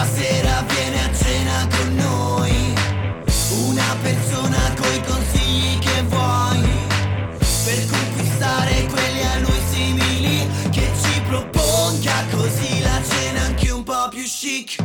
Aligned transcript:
stasera 0.00 0.64
viene 0.68 1.04
a 1.04 1.14
cena 1.14 1.68
con 1.76 1.94
noi. 1.94 2.74
Una 3.68 3.96
persona 4.02 4.74
coi 4.80 5.02
consigli 5.02 5.78
che 5.78 6.02
vuoi. 6.04 6.62
Per 7.64 7.86
conquistare 7.90 8.86
quelli 8.86 9.22
a 9.22 9.38
lui 9.40 9.60
simili. 9.70 10.48
Che 10.70 10.88
ci 11.02 11.20
proponga 11.28 12.24
così 12.30 12.80
la 12.80 13.02
cena 13.02 13.40
anche 13.42 13.70
un 13.70 13.82
po' 13.82 14.08
più 14.08 14.22
chic. 14.22 14.76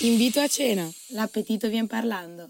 Invito 0.00 0.40
a 0.40 0.48
cena, 0.48 0.88
l'appetito 1.10 1.68
vien 1.68 1.86
parlando. 1.86 2.48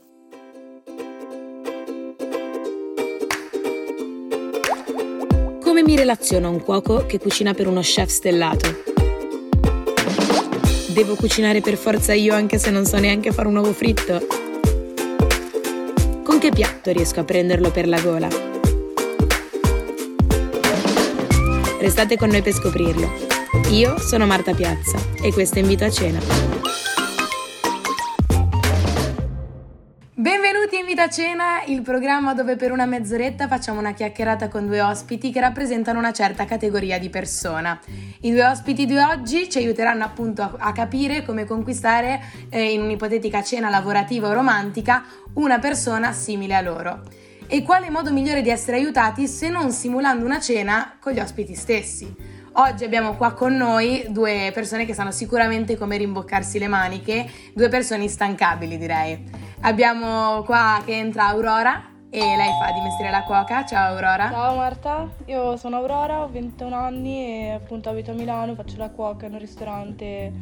Come 5.60 5.82
mi 5.82 5.95
relaziono 5.95 6.46
a 6.46 6.50
un 6.50 6.62
cuoco 6.62 7.04
che 7.04 7.18
cucina 7.18 7.52
per 7.52 7.66
uno 7.66 7.80
chef 7.80 8.08
stellato? 8.08 8.88
Devo 10.98 11.15
cucinare 11.15 11.61
per 11.61 11.77
forza 11.77 12.12
io 12.12 12.34
anche 12.34 12.59
se 12.59 12.70
non 12.70 12.84
so 12.84 12.98
neanche 12.98 13.30
fare 13.30 13.47
un 13.47 13.55
uovo 13.55 13.73
fritto? 13.73 14.27
Con 16.24 16.41
che 16.41 16.51
piatto 16.51 16.91
riesco 16.91 17.21
a 17.21 17.24
prenderlo 17.24 17.71
per 17.71 17.87
la 17.87 18.01
gola? 18.01 18.29
Restate 21.79 22.16
con 22.16 22.30
noi 22.30 22.43
per 22.43 22.52
scoprirlo. 22.52 23.12
Io 23.71 23.97
sono 24.01 24.27
Marta 24.27 24.55
Piazza 24.55 24.98
e 25.23 25.33
questo 25.33 25.59
è 25.59 25.61
Invito 25.61 25.84
a 25.84 25.91
cena. 25.91 26.19
Benvenuti 30.70 30.77
a 30.77 30.80
Invito 30.80 31.02
a 31.02 31.08
cena, 31.08 31.64
il 31.64 31.80
programma 31.80 32.34
dove 32.34 32.56
per 32.56 32.72
una 32.72 32.84
mezz'oretta 32.84 33.48
facciamo 33.48 33.78
una 33.78 33.95
chiacchierata 33.95 34.48
con 34.48 34.66
due 34.66 34.82
ospiti 34.82 35.32
che 35.32 35.40
rappresentano 35.40 35.98
una 35.98 36.12
certa 36.12 36.45
categoria 36.45 36.98
di 36.98 37.09
persona. 37.09 37.80
I 38.20 38.30
due 38.30 38.45
ospiti 38.45 38.84
di 38.84 38.98
oggi 38.98 39.48
ci 39.48 39.56
aiuteranno 39.56 40.04
appunto 40.04 40.43
a, 40.43 40.54
a 40.59 40.73
capire 40.73 41.24
come 41.24 41.46
conquistare 41.46 42.20
eh, 42.51 42.70
in 42.70 42.82
un'ipotetica 42.82 43.43
cena 43.43 43.70
lavorativa 43.70 44.28
o 44.28 44.34
romantica 44.34 45.04
una 45.34 45.59
persona 45.59 46.12
simile 46.12 46.54
a 46.54 46.60
loro. 46.60 47.00
E 47.46 47.62
quale 47.62 47.88
modo 47.88 48.12
migliore 48.12 48.43
di 48.43 48.50
essere 48.50 48.76
aiutati 48.76 49.26
se 49.26 49.48
non 49.48 49.71
simulando 49.71 50.26
una 50.26 50.38
cena 50.38 50.98
con 51.00 51.12
gli 51.12 51.21
ospiti 51.21 51.54
stessi? 51.54 52.37
Oggi 52.60 52.82
abbiamo 52.82 53.14
qua 53.14 53.34
con 53.34 53.54
noi 53.54 54.06
due 54.09 54.51
persone 54.52 54.84
che 54.84 54.92
sanno 54.92 55.12
sicuramente 55.12 55.76
come 55.76 55.96
rimboccarsi 55.96 56.59
le 56.59 56.66
maniche, 56.66 57.24
due 57.54 57.68
persone 57.68 58.02
instancabili 58.02 58.76
direi. 58.76 59.30
Abbiamo 59.60 60.42
qua 60.42 60.82
che 60.84 60.96
entra 60.96 61.28
Aurora 61.28 61.88
e 62.10 62.18
lei 62.18 62.50
fa 62.60 62.73
di 62.73 62.80
mestiere 62.80 63.12
la 63.12 63.23
cuoca. 63.23 63.65
Ciao 63.65 63.92
Aurora. 63.92 64.28
Ciao 64.28 64.56
Marta, 64.56 65.09
io 65.26 65.56
sono 65.56 65.76
Aurora, 65.76 66.25
ho 66.25 66.28
21 66.28 66.75
anni 66.75 67.26
e 67.26 67.50
appunto 67.50 67.91
abito 67.91 68.10
a 68.10 68.15
Milano, 68.15 68.56
faccio 68.56 68.76
la 68.76 68.91
cuoca 68.91 69.26
in 69.26 69.34
un 69.34 69.38
ristorante 69.38 70.32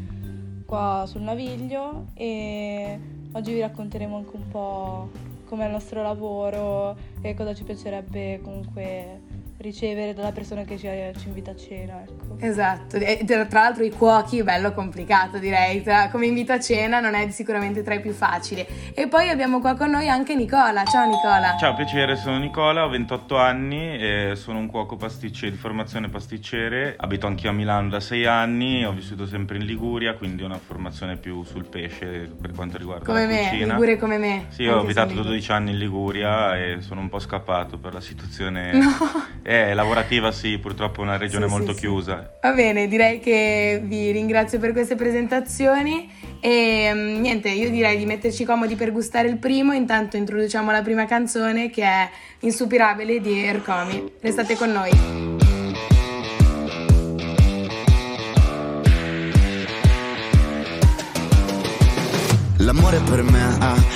qua 0.64 1.04
sul 1.06 1.20
Naviglio 1.20 2.06
e 2.14 2.98
oggi 3.32 3.52
vi 3.52 3.60
racconteremo 3.60 4.16
anche 4.16 4.36
un 4.36 4.48
po' 4.48 5.10
com'è 5.44 5.66
il 5.66 5.70
nostro 5.70 6.00
lavoro 6.00 6.96
e 7.20 7.34
cosa 7.34 7.52
ci 7.52 7.64
piacerebbe 7.64 8.40
comunque 8.42 9.35
ricevere 9.58 10.12
dalla 10.12 10.32
persona 10.32 10.62
che 10.62 10.76
ci, 10.76 10.88
ci, 11.18 11.28
invita 11.28 11.52
a 11.52 11.56
cena. 11.56 12.02
Ecco. 12.02 12.36
Esatto, 12.38 12.96
e 12.96 13.24
tra 13.24 13.60
l'altro 13.60 13.84
i 13.84 13.90
cuochi, 13.90 14.42
bello 14.42 14.72
complicato 14.72 15.38
direi, 15.38 15.82
tra, 15.82 16.08
come 16.10 16.26
invito 16.26 16.52
a 16.52 16.60
cena 16.60 17.00
non 17.00 17.14
è 17.14 17.30
sicuramente 17.30 17.82
tra 17.82 17.94
i 17.94 18.00
più 18.00 18.12
facili. 18.12 18.66
E 18.94 19.08
poi 19.08 19.28
abbiamo 19.28 19.60
qua 19.60 19.74
con 19.74 19.90
noi 19.90 20.08
anche 20.08 20.34
Nicola, 20.34 20.84
ciao 20.84 21.06
Nicola. 21.06 21.56
Ciao, 21.58 21.74
piacere, 21.74 22.16
sono 22.16 22.38
Nicola, 22.38 22.84
ho 22.84 22.88
28 22.88 23.36
anni, 23.38 23.96
e 23.96 24.32
sono 24.36 24.58
un 24.58 24.66
cuoco 24.66 24.96
pasticcere, 24.96 25.50
di 25.50 25.56
formazione 25.56 26.08
pasticcere, 26.08 26.94
abito 26.98 27.26
anch'io 27.26 27.50
a 27.50 27.52
Milano 27.52 27.88
da 27.88 28.00
6 28.00 28.26
anni, 28.26 28.84
ho 28.84 28.92
vissuto 28.92 29.26
sempre 29.26 29.56
in 29.56 29.64
Liguria, 29.64 30.14
quindi 30.14 30.42
ho 30.42 30.46
una 30.46 30.58
formazione 30.58 31.16
più 31.16 31.42
sul 31.44 31.64
pesce 31.64 32.30
per 32.40 32.52
quanto 32.52 32.76
riguarda 32.76 33.04
come 33.04 33.22
la 33.22 33.26
me, 33.26 33.48
cucina. 33.48 33.72
Liguria 33.72 33.96
come 33.96 34.18
me. 34.18 34.46
Sì, 34.48 34.66
ho 34.66 34.80
abitato 34.80 35.14
12 35.14 35.52
anni 35.52 35.70
in 35.70 35.78
Liguria 35.78 36.56
e 36.58 36.80
sono 36.80 37.00
un 37.00 37.08
po' 37.08 37.18
scappato 37.18 37.78
per 37.78 37.94
la 37.94 38.00
situazione... 38.00 38.72
No. 38.72 39.34
Eh, 39.48 39.74
lavorativa 39.74 40.32
sì, 40.32 40.58
purtroppo 40.58 41.02
è 41.02 41.04
una 41.04 41.16
regione 41.16 41.46
Sì, 41.46 41.52
molto 41.52 41.72
sì, 41.72 41.78
chiusa. 41.78 42.32
Va 42.42 42.50
bene, 42.50 42.88
direi 42.88 43.20
che 43.20 43.80
vi 43.80 44.10
ringrazio 44.10 44.58
per 44.58 44.72
queste 44.72 44.96
presentazioni 44.96 46.10
e 46.40 46.90
mm, 46.92 47.20
niente, 47.20 47.50
io 47.50 47.70
direi 47.70 47.96
di 47.96 48.06
metterci 48.06 48.44
comodi 48.44 48.74
per 48.74 48.90
gustare 48.90 49.28
il 49.28 49.36
primo, 49.36 49.72
intanto 49.72 50.16
introduciamo 50.16 50.72
la 50.72 50.82
prima 50.82 51.04
canzone 51.06 51.70
che 51.70 51.84
è 51.84 52.10
Insupirabile 52.40 53.20
di 53.20 53.44
Ercomi. 53.44 54.14
Restate 54.20 54.56
con 54.56 54.72
noi. 54.72 54.90
L'amore 62.58 62.98
per 63.08 63.22
me 63.22 63.42
ha 63.60 63.95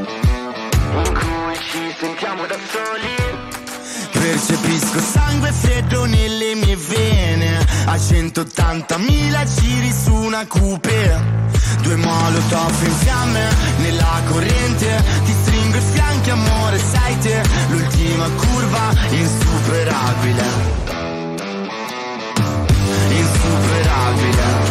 In 0.99 1.13
cui 1.13 1.55
ci 1.71 1.95
sentiamo 1.97 2.45
da 2.45 2.57
soli. 2.69 3.49
Percepisco 4.11 4.99
sangue 4.99 5.51
freddo 5.51 6.05
nelle 6.05 6.55
mie 6.55 6.75
vene. 6.75 7.65
A 7.85 7.95
180.000 7.95 9.59
giri 9.59 9.91
su 9.91 10.13
una 10.13 10.45
coupe 10.47 11.39
Due 11.81 11.95
molotov 11.95 12.83
in 12.83 12.91
fiamme 12.91 13.49
nella 13.77 14.21
corrente. 14.27 15.03
Ti 15.25 15.35
stringo 15.41 15.77
i 15.77 15.81
fianchi 15.93 16.29
amore 16.29 16.77
sei 16.77 17.17
te. 17.19 17.41
L'ultima 17.69 18.27
curva 18.29 18.93
Insuperabile. 19.09 20.43
Insuperabile 23.09 24.70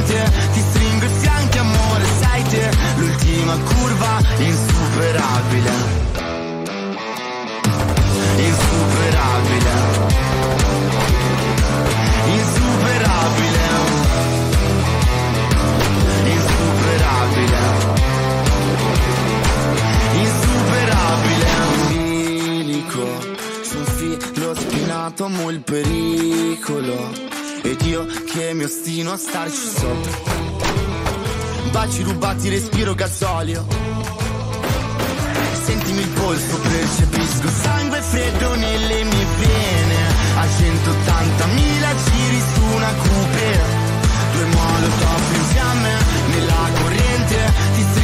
insuperabile. 5.41 5.71
Insuperabile. 8.37 9.75
Insuperabile. 12.27 13.65
Insuperabile. 16.25 17.63
Insuperabile. 20.13 21.49
Umbilico 21.87 23.05
su 23.63 23.77
un 23.77 23.85
filo 23.85 24.55
spinato 24.55 25.25
amo 25.25 25.49
il 25.49 25.61
pericolo. 25.61 27.29
Ed 27.63 27.81
io 27.81 28.05
che 28.25 28.53
mi 28.53 28.63
ostino 28.63 29.11
a 29.11 29.17
starci 29.17 29.67
sopra. 29.77 30.39
Baci 31.71 32.03
rubati 32.03 32.49
respiro 32.49 32.93
gasolio 32.95 34.00
sentimi 35.63 36.01
il 36.01 36.09
polso 36.09 36.59
percepisco. 36.59 37.49
Sangue 37.61 38.01
freddo 38.01 38.55
nelle 38.55 39.03
mie 39.03 39.25
vene. 39.39 39.99
A 40.35 40.45
180.000 40.45 41.95
giri 42.05 42.41
su 42.53 42.61
una 42.75 42.93
coupe 42.93 43.89
due 44.33 44.45
molotov 44.45 45.21
in 45.33 45.45
fiamme 45.49 45.93
nella 46.29 46.69
corrente. 46.79 47.53
Ti 47.75 47.81
stringo 47.81 48.00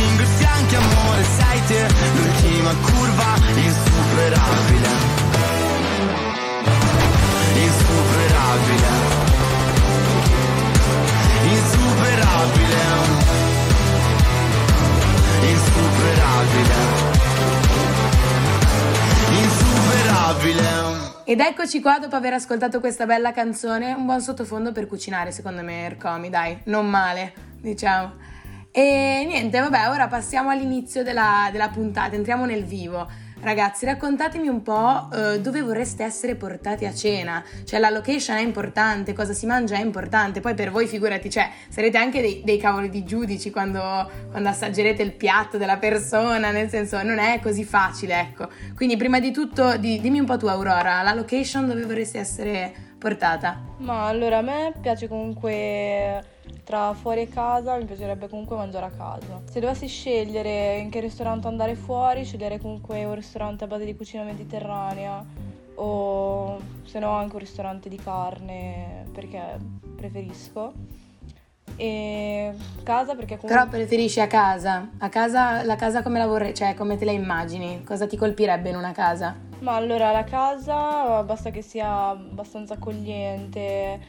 Ed 21.38 21.44
eccoci 21.44 21.82
qua 21.82 22.00
dopo 22.00 22.16
aver 22.16 22.34
ascoltato 22.34 22.80
questa 22.80 23.06
bella 23.06 23.32
canzone, 23.32 23.94
un 23.94 24.08
buon 24.08 24.22
sottofondo 24.22 24.72
per 24.72 24.88
cucinare 24.88 25.32
secondo 25.32 25.62
me 25.62 25.86
Ercomi, 25.86 26.32
dai, 26.32 26.58
non 26.64 26.90
male, 26.90 27.32
diciamo. 27.62 28.14
E 28.72 29.24
niente, 29.24 29.60
vabbè, 29.60 29.88
ora 29.90 30.08
passiamo 30.08 30.50
all'inizio 30.50 31.04
della, 31.04 31.50
della 31.52 31.70
puntata, 31.70 32.16
entriamo 32.16 32.46
nel 32.46 32.66
vivo. 32.66 33.08
Ragazzi, 33.40 33.86
raccontatemi 33.86 34.48
un 34.48 34.64
po' 34.64 35.10
eh, 35.14 35.40
dove 35.40 35.62
vorreste 35.62 36.04
essere 36.04 36.36
portati 36.36 36.86
a 36.86 36.94
cena. 36.94 37.44
Cioè, 37.64 37.80
la 37.80 37.92
location 37.92 38.36
è 38.36 38.42
importante, 38.42 39.14
cosa 39.14 39.34
si 39.34 39.46
mangia 39.46 39.76
è 39.76 39.82
importante. 39.82 40.40
Poi 40.40 40.56
per 40.56 40.72
voi, 40.72 40.88
figurati, 40.88 41.30
cioè, 41.30 41.50
sarete 41.70 41.98
anche 41.98 42.20
dei, 42.20 42.42
dei 42.44 42.58
cavoli 42.58 42.90
di 42.90 43.04
giudici 43.04 43.52
quando, 43.52 44.10
quando, 44.32 44.50
assaggerete 44.50 45.04
il 45.04 45.14
piatto 45.14 45.58
della 45.58 45.78
persona, 45.78 46.50
nel 46.50 46.68
senso, 46.70 47.02
non 47.04 47.20
è 47.20 47.40
così 47.40 47.64
facile, 47.64 48.20
ecco. 48.20 48.50
Quindi, 48.76 48.98
prima 48.98 49.20
di 49.20 49.32
tutto, 49.32 49.78
di, 49.78 50.02
dimmi 50.02 50.20
un 50.20 50.26
po' 50.26 50.38
tu, 50.38 50.48
Aurora, 50.48 51.04
la 51.04 51.14
location 51.14 51.68
dove 51.68 51.84
vorresti 51.84 52.18
essere 52.18 52.87
portata? 52.98 53.60
Ma 53.78 54.08
allora, 54.08 54.38
a 54.40 54.42
me 54.42 54.74
piace 54.80 55.08
comunque 55.08 56.24
tra 56.64 56.94
fuori 56.94 57.22
e 57.22 57.30
casa 57.30 57.78
mi 57.78 57.86
piacerebbe 57.86 58.28
comunque 58.28 58.56
mangiare 58.56 58.86
a 58.86 58.92
casa. 58.92 59.42
Se 59.46 59.60
dovessi 59.60 59.88
scegliere 59.88 60.78
in 60.78 60.90
che 60.90 61.00
ristorante 61.00 61.48
andare 61.48 61.76
fuori, 61.76 62.26
sceglierei 62.26 62.60
comunque 62.60 63.06
un 63.06 63.16
ristorante 63.16 63.64
a 63.64 63.68
base 63.68 63.86
di 63.86 63.96
cucina 63.96 64.24
mediterranea 64.24 65.26
o 65.76 66.60
se 66.84 67.00
no 67.00 67.12
anche 67.12 67.34
un 67.34 67.40
ristorante 67.40 67.88
di 67.88 67.98
carne 67.98 69.06
perché 69.14 69.58
preferisco. 69.96 70.74
E 71.80 72.54
casa 72.84 73.14
perché 73.14 73.38
comunque... 73.38 73.50
Però 73.50 73.68
preferisci 73.68 74.20
a 74.20 74.28
casa? 74.28 74.90
A 74.98 75.10
casa, 75.10 75.64
la 75.64 75.76
casa 75.76 76.02
come 76.02 76.18
la 76.18 76.26
vorrei, 76.26 76.54
cioè 76.54 76.74
come 76.74 76.98
te 76.98 77.06
la 77.06 77.12
immagini? 77.12 77.84
Cosa 77.84 78.08
ti 78.08 78.18
colpirebbe 78.18 78.70
in 78.70 78.76
una 78.76 78.92
casa? 78.92 79.47
Ma 79.60 79.76
allora 79.76 80.12
la 80.12 80.24
casa 80.24 81.24
basta 81.24 81.50
che 81.50 81.62
sia 81.62 82.10
abbastanza 82.10 82.76
accogliente. 82.76 84.00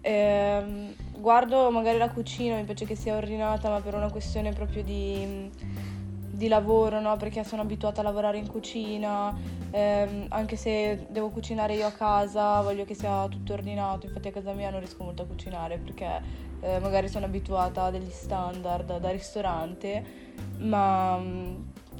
Ehm, 0.00 0.94
guardo 1.18 1.70
magari 1.70 1.98
la 1.98 2.10
cucina, 2.10 2.56
mi 2.56 2.64
piace 2.64 2.86
che 2.86 2.96
sia 2.96 3.16
ordinata, 3.16 3.68
ma 3.68 3.80
per 3.80 3.94
una 3.94 4.10
questione 4.10 4.52
proprio 4.52 4.82
di, 4.82 5.50
di 6.30 6.48
lavoro, 6.48 7.00
no? 7.00 7.16
Perché 7.16 7.44
sono 7.44 7.62
abituata 7.62 8.00
a 8.00 8.04
lavorare 8.04 8.38
in 8.38 8.46
cucina, 8.46 9.34
ehm, 9.70 10.26
anche 10.30 10.56
se 10.56 11.06
devo 11.10 11.28
cucinare 11.28 11.74
io 11.74 11.86
a 11.86 11.92
casa, 11.92 12.62
voglio 12.62 12.84
che 12.84 12.94
sia 12.94 13.26
tutto 13.28 13.52
ordinato. 13.52 14.06
Infatti 14.06 14.28
a 14.28 14.32
casa 14.32 14.52
mia 14.52 14.70
non 14.70 14.80
riesco 14.80 15.04
molto 15.04 15.22
a 15.22 15.26
cucinare 15.26 15.78
perché 15.78 16.22
eh, 16.60 16.78
magari 16.80 17.08
sono 17.08 17.26
abituata 17.26 17.84
a 17.84 17.90
degli 17.90 18.10
standard 18.10 18.98
da 18.98 19.10
ristorante, 19.10 20.04
ma 20.60 21.18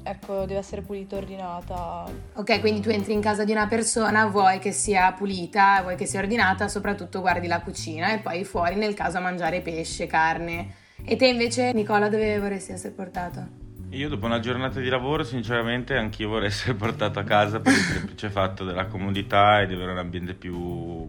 ecco, 0.04 0.40
deve 0.40 0.58
essere 0.58 0.82
pulita, 0.82 1.16
ordinata. 1.16 2.04
Ok, 2.34 2.60
quindi 2.60 2.80
tu 2.80 2.90
entri 2.90 3.14
in 3.14 3.20
casa 3.20 3.44
di 3.44 3.52
una 3.52 3.66
persona, 3.66 4.26
vuoi 4.26 4.58
che 4.58 4.70
sia 4.70 5.10
pulita, 5.12 5.80
vuoi 5.82 5.96
che 5.96 6.06
sia 6.06 6.20
ordinata, 6.20 6.68
soprattutto 6.68 7.20
guardi 7.20 7.46
la 7.46 7.60
cucina 7.60 8.12
e 8.12 8.18
poi 8.18 8.44
fuori 8.44 8.76
nel 8.76 8.94
caso 8.94 9.16
a 9.18 9.20
mangiare 9.20 9.60
pesce, 9.60 10.06
carne. 10.06 10.82
E 11.04 11.16
te 11.16 11.26
invece, 11.26 11.72
Nicola, 11.72 12.08
dove 12.08 12.38
vorresti 12.38 12.72
essere 12.72 12.94
portato? 12.94 13.62
Io 13.90 14.08
dopo 14.08 14.26
una 14.26 14.40
giornata 14.40 14.80
di 14.80 14.88
lavoro, 14.88 15.22
sinceramente, 15.22 15.96
anch'io 15.96 16.28
vorrei 16.28 16.48
essere 16.48 16.74
portato 16.74 17.18
a 17.18 17.24
casa 17.24 17.60
per 17.60 17.72
il 17.72 17.78
semplice 17.78 18.28
fatto 18.28 18.64
della 18.64 18.86
comodità 18.86 19.60
e 19.60 19.66
di 19.66 19.74
avere 19.74 19.92
un 19.92 19.98
ambiente 19.98 20.34
più, 20.34 21.08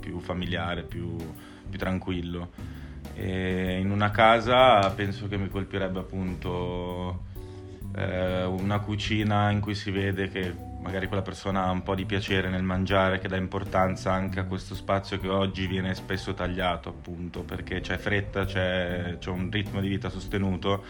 più 0.00 0.18
familiare, 0.20 0.82
più, 0.82 1.16
più 1.68 1.78
tranquillo. 1.78 2.50
E 3.14 3.78
in 3.80 3.90
una 3.90 4.10
casa 4.10 4.88
penso 4.90 5.26
che 5.28 5.36
mi 5.36 5.48
colpirebbe 5.48 5.98
appunto 5.98 7.28
eh, 7.94 8.44
una 8.44 8.78
cucina 8.80 9.50
in 9.50 9.60
cui 9.60 9.74
si 9.74 9.90
vede 9.90 10.28
che 10.28 10.54
magari 10.80 11.06
quella 11.06 11.22
persona 11.22 11.64
ha 11.64 11.70
un 11.70 11.82
po' 11.82 11.94
di 11.94 12.06
piacere 12.06 12.48
nel 12.48 12.62
mangiare, 12.62 13.18
che 13.18 13.28
dà 13.28 13.36
importanza 13.36 14.12
anche 14.12 14.40
a 14.40 14.44
questo 14.44 14.74
spazio 14.74 15.18
che 15.18 15.28
oggi 15.28 15.66
viene 15.66 15.94
spesso 15.94 16.32
tagliato, 16.34 16.88
appunto, 16.88 17.42
perché 17.42 17.80
c'è 17.80 17.98
fretta, 17.98 18.44
c'è, 18.44 19.16
c'è 19.18 19.30
un 19.30 19.50
ritmo 19.50 19.80
di 19.80 19.88
vita 19.88 20.08
sostenuto 20.08 20.84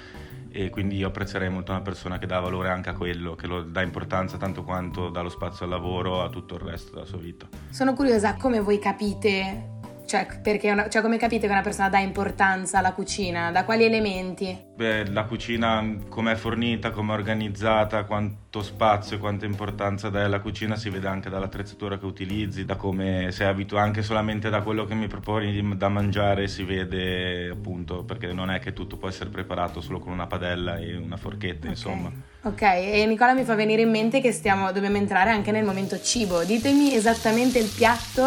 e 0.52 0.69
quindi 0.70 0.97
io 0.97 1.08
apprezzerei 1.08 1.49
molto 1.49 1.70
una 1.73 1.81
persona 1.81 2.19
che 2.19 2.26
dà 2.26 2.41
valore 2.41 2.70
anche 2.70 2.91
a 2.91 2.94
quello, 2.94 3.35
che 3.35 3.46
lo 3.46 3.62
dà 3.62 3.82
importanza 3.82 4.37
tanto 4.37 4.64
quanto 4.64 5.08
dà 5.08 5.20
lo 5.23 5.29
spazio 5.29 5.64
al 5.64 5.70
lavoro, 5.70 6.23
a 6.23 6.29
tutto 6.29 6.55
il 6.56 6.61
resto 6.61 6.93
della 6.94 7.06
sua 7.06 7.19
vita. 7.19 7.49
Sono 7.70 7.94
curiosa 7.94 8.35
come 8.35 8.61
voi 8.61 8.79
capite 8.79 9.79
cioè, 10.10 10.26
perché 10.42 10.72
una, 10.72 10.88
cioè, 10.88 11.02
come 11.02 11.18
capite 11.18 11.46
che 11.46 11.52
una 11.52 11.62
persona 11.62 11.88
dà 11.88 12.00
importanza 12.00 12.78
alla 12.78 12.92
cucina? 12.92 13.52
Da 13.52 13.64
quali 13.64 13.84
elementi? 13.84 14.64
Beh, 14.74 15.08
la 15.08 15.22
cucina 15.22 15.98
come 16.08 16.32
è 16.32 16.34
fornita, 16.34 16.90
come 16.90 17.14
è 17.14 17.16
organizzata, 17.16 18.02
quanto 18.02 18.60
spazio 18.60 19.16
e 19.16 19.18
quanta 19.20 19.46
importanza 19.46 20.08
dai 20.08 20.24
alla 20.24 20.40
cucina 20.40 20.74
si 20.74 20.90
vede 20.90 21.06
anche 21.06 21.30
dall'attrezzatura 21.30 21.96
che 21.96 22.06
utilizzi, 22.06 22.64
da 22.64 22.74
come 22.74 23.30
sei 23.30 23.46
abituato, 23.46 23.84
anche 23.84 24.02
solamente 24.02 24.50
da 24.50 24.62
quello 24.62 24.84
che 24.84 24.94
mi 24.94 25.06
proponi 25.06 25.76
da 25.76 25.88
mangiare 25.88 26.48
si 26.48 26.64
vede 26.64 27.50
appunto, 27.50 28.02
perché 28.02 28.32
non 28.32 28.50
è 28.50 28.58
che 28.58 28.72
tutto 28.72 28.96
può 28.96 29.06
essere 29.06 29.30
preparato 29.30 29.80
solo 29.80 30.00
con 30.00 30.12
una 30.12 30.26
padella 30.26 30.78
e 30.78 30.96
una 30.96 31.16
forchetta, 31.16 31.68
okay. 31.68 31.70
insomma. 31.70 32.10
Ok, 32.42 32.62
e 32.62 33.04
Nicola 33.04 33.34
mi 33.34 33.44
fa 33.44 33.54
venire 33.54 33.82
in 33.82 33.90
mente 33.90 34.22
che 34.22 34.32
stiamo, 34.32 34.72
dobbiamo 34.72 34.96
entrare 34.96 35.28
anche 35.28 35.50
nel 35.50 35.62
momento 35.62 36.00
cibo. 36.00 36.42
Ditemi 36.42 36.94
esattamente 36.94 37.58
il 37.58 37.69
piatto, 37.69 38.26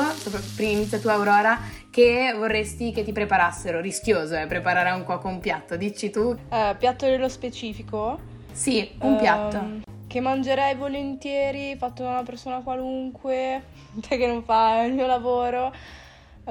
prima 0.55 0.73
inizia 0.73 0.99
tu 0.99 1.07
Aurora, 1.07 1.59
che 1.89 2.31
vorresti 2.37 2.91
che 2.91 3.03
ti 3.03 3.11
preparassero. 3.11 3.81
Rischioso 3.81 4.35
è 4.35 4.43
eh, 4.43 4.45
preparare 4.45 4.91
un 4.91 5.03
cuoco 5.03 5.29
un 5.29 5.39
piatto, 5.39 5.75
dici 5.77 6.11
tu? 6.11 6.29
Uh, 6.29 6.77
piatto 6.77 7.07
nello 7.07 7.27
specifico? 7.27 8.19
Sì, 8.51 8.87
un 8.99 9.13
uh, 9.13 9.17
piatto. 9.17 9.65
Che 10.05 10.19
mangerei 10.19 10.75
volentieri, 10.75 11.75
fatto 11.75 12.03
da 12.03 12.09
una 12.09 12.23
persona 12.23 12.59
qualunque, 12.59 13.63
che 14.07 14.27
non 14.27 14.43
fa 14.43 14.83
il 14.83 14.93
mio 14.93 15.07
lavoro 15.07 15.73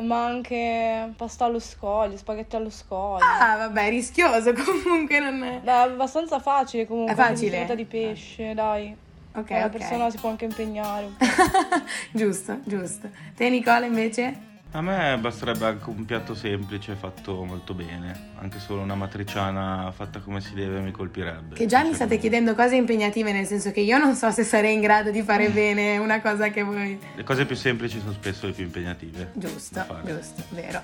ma 0.01 0.25
anche 0.25 1.13
pasta 1.17 1.45
allo 1.45 1.59
scoglio, 1.59 2.17
spaghetti 2.17 2.57
allo 2.57 2.71
scoglio. 2.71 3.25
Ah, 3.25 3.57
vabbè, 3.57 3.91
rischioso 3.91 4.53
comunque 4.85 5.19
non 5.19 5.43
è. 5.43 5.61
È 5.63 5.71
abbastanza 5.71 6.39
facile 6.41 6.87
comunque. 6.87 7.13
È 7.13 7.17
facile. 7.17 7.75
Di 7.75 7.85
pesce, 7.85 8.55
dai. 8.55 8.97
Ok, 9.35 9.51
La 9.51 9.65
ok. 9.65 9.71
persona 9.71 10.11
si 10.11 10.19
può 10.19 10.29
anche 10.31 10.45
impegnare 10.45 11.07
un 11.07 11.17
po'. 11.17 11.25
giusto, 12.13 12.59
giusto. 12.65 13.09
Te 13.35 13.49
Nicola 13.49 13.87
invece? 13.87 14.51
A 14.75 14.81
me 14.81 15.19
basterebbe 15.19 15.67
anche 15.67 15.91
un 15.91 16.07
piatto 16.07 16.35
semplice 16.35 16.95
fatto 16.95 17.45
molto 17.45 17.75
bene, 17.75 18.31
anche 18.39 18.59
solo 18.59 18.81
una 18.81 18.95
matriciana 18.95 19.93
fatta 19.95 20.21
come 20.21 20.41
si 20.41 20.55
deve 20.55 20.81
mi 20.81 20.91
colpirebbe. 20.91 21.57
Che 21.57 21.67
già 21.67 21.85
mi 21.85 21.93
state 21.93 22.17
chiedendo 22.17 22.55
cose 22.55 22.77
impegnative, 22.77 23.33
nel 23.33 23.45
senso 23.45 23.71
che 23.71 23.81
io 23.81 23.99
non 23.99 24.15
so 24.15 24.31
se 24.31 24.45
sarei 24.45 24.73
in 24.73 24.81
grado 24.81 25.11
di 25.11 25.21
fare 25.21 25.51
bene 25.51 25.99
una 25.99 26.23
cosa 26.23 26.49
che 26.49 26.63
voi... 26.63 26.99
Le 27.15 27.23
cose 27.23 27.45
più 27.45 27.55
semplici 27.55 28.01
sono 28.01 28.13
spesso 28.13 28.47
le 28.47 28.53
più 28.53 28.65
impegnative. 28.65 29.33
Giusto, 29.35 29.85
giusto, 30.07 30.43
vero. 30.49 30.81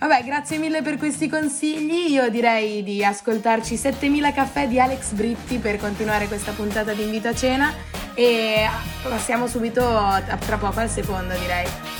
Vabbè, 0.00 0.24
grazie 0.24 0.58
mille 0.58 0.82
per 0.82 0.96
questi 0.96 1.28
consigli. 1.28 2.10
Io 2.10 2.28
direi 2.30 2.82
di 2.82 3.04
ascoltarci 3.04 3.76
7000 3.76 4.32
caffè 4.32 4.66
di 4.66 4.80
Alex 4.80 5.12
Britti 5.12 5.58
per 5.58 5.78
continuare 5.78 6.26
questa 6.26 6.50
puntata 6.50 6.92
di 6.94 7.02
invito 7.04 7.28
a 7.28 7.34
cena 7.34 7.72
e 8.14 8.66
passiamo 9.04 9.46
subito 9.46 9.80
tra 10.40 10.56
poco 10.56 10.80
al 10.80 10.90
secondo, 10.90 11.32
direi. 11.38 11.99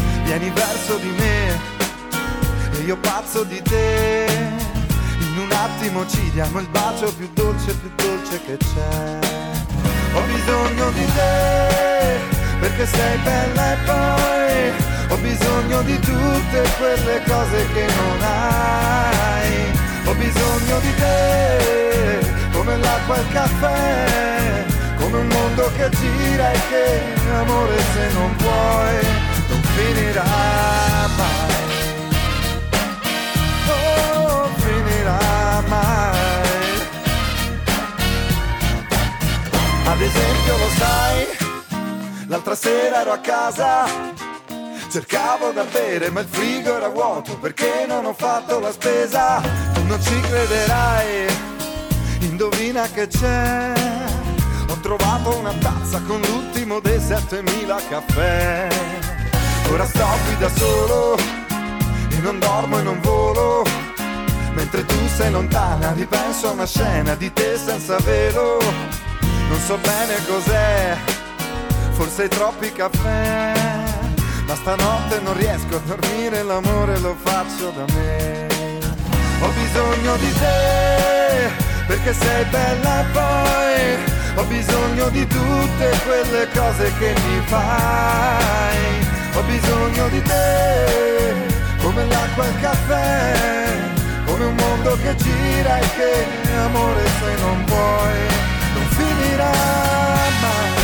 vieni 0.23 0.49
verso 0.51 0.97
di 0.97 1.09
me 1.17 1.59
e 2.73 2.81
io 2.85 2.97
pazzo 2.97 3.43
di 3.43 3.61
te. 3.61 4.25
In 5.19 5.37
un 5.37 5.51
attimo 5.51 6.07
ci 6.07 6.29
diamo 6.31 6.59
il 6.59 6.67
bacio 6.67 7.13
più 7.13 7.29
dolce, 7.33 7.73
più 7.73 7.91
dolce 7.95 8.41
che 8.45 8.57
c'è. 8.57 9.19
Ho 10.13 10.21
bisogno 10.23 10.91
di 10.91 11.05
te 11.05 12.19
perché 12.59 12.85
sei 12.85 13.17
bella 13.19 13.73
e 13.73 13.77
poi 13.85 14.71
ho 15.09 15.17
bisogno 15.17 15.81
di 15.83 15.99
tutte 15.99 16.69
quelle 16.77 17.21
cose 17.25 17.67
che 17.73 17.85
non 17.85 18.21
hai. 18.21 19.51
Ho 20.05 20.13
bisogno 20.15 20.79
di 20.79 20.95
te 20.95 22.19
come 22.51 22.77
l'acqua 22.77 23.15
e 23.15 23.21
il 23.21 23.31
caffè, 23.31 24.65
come 24.99 25.17
un 25.17 25.27
mondo 25.27 25.71
che 25.77 25.89
gira 25.89 26.51
e 26.51 26.59
che 26.69 27.01
amore 27.33 27.77
se 27.77 28.13
non 28.13 28.35
vuoi 28.37 29.30
finirà 29.81 30.23
mai. 31.17 31.53
Non 33.67 34.53
finirà 34.57 35.63
mai. 35.67 36.19
Ad 39.85 40.01
esempio 40.01 40.57
lo 40.57 40.69
sai 40.77 41.49
l'altra 42.27 42.55
sera 42.55 43.01
ero 43.01 43.11
a 43.11 43.17
casa. 43.19 44.09
Cercavo 44.89 45.51
da 45.51 45.63
bere 45.63 46.09
ma 46.09 46.19
il 46.19 46.27
frigo 46.29 46.75
era 46.75 46.89
vuoto 46.89 47.37
perché 47.37 47.85
non 47.87 48.05
ho 48.05 48.13
fatto 48.13 48.59
la 48.59 48.71
spesa. 48.71 49.41
Tu 49.73 49.83
non 49.85 50.01
ci 50.01 50.19
crederai, 50.19 51.27
indovina 52.21 52.87
che 52.93 53.07
c'è. 53.07 53.73
Ho 54.69 54.79
trovato 54.81 55.35
una 55.37 55.53
tazza 55.53 56.01
con 56.07 56.19
l'ultimo 56.21 56.79
dei 56.79 56.99
7000 56.99 57.75
caffè. 57.89 59.00
Ora 59.71 59.85
sto 59.85 60.05
qui 60.25 60.37
da 60.37 60.49
solo 60.49 61.15
e 61.17 62.19
non 62.21 62.39
dormo 62.39 62.77
e 62.77 62.81
non 62.81 62.99
volo. 62.99 63.63
Mentre 64.53 64.85
tu 64.85 64.95
sei 65.15 65.31
lontana 65.31 65.93
ripenso 65.93 66.49
a 66.49 66.51
una 66.51 66.67
scena 66.67 67.15
di 67.15 67.31
te 67.31 67.57
senza 67.57 67.97
velo. 67.99 68.59
Non 69.47 69.59
so 69.65 69.77
bene 69.77 70.15
cos'è, 70.27 70.97
forse 71.91 72.25
i 72.25 72.27
troppi 72.27 72.73
caffè. 72.73 73.53
Ma 74.45 74.55
stanotte 74.55 75.21
non 75.23 75.37
riesco 75.37 75.77
a 75.77 75.81
dormire, 75.85 76.43
l'amore 76.43 76.99
lo 76.99 77.15
faccio 77.23 77.69
da 77.69 77.85
me. 77.93 78.47
Ho 79.39 79.49
bisogno 79.49 80.17
di 80.17 80.33
te, 80.33 81.49
perché 81.87 82.13
sei 82.13 82.43
bella 82.45 83.05
poi 83.13 84.19
ho 84.35 84.43
bisogno 84.43 85.09
di 85.09 85.25
tutte 85.25 85.99
quelle 86.05 86.47
cose 86.53 86.93
che 86.99 87.15
mi 87.25 87.41
fai. 87.45 89.00
Ho 89.33 89.41
bisogno 89.43 90.07
di 90.09 90.21
te, 90.21 91.33
come 91.81 92.05
l'acqua 92.05 92.45
e 92.45 92.49
il 92.49 92.59
caffè, 92.59 93.33
come 94.25 94.45
un 94.45 94.55
mondo 94.55 94.97
che 94.97 95.15
gira 95.15 95.77
e 95.77 95.89
che 95.95 96.25
amore 96.57 97.05
se 97.05 97.35
non 97.39 97.65
vuoi 97.65 98.19
non 98.73 98.85
finirà 98.89 99.51
mai. 100.41 100.79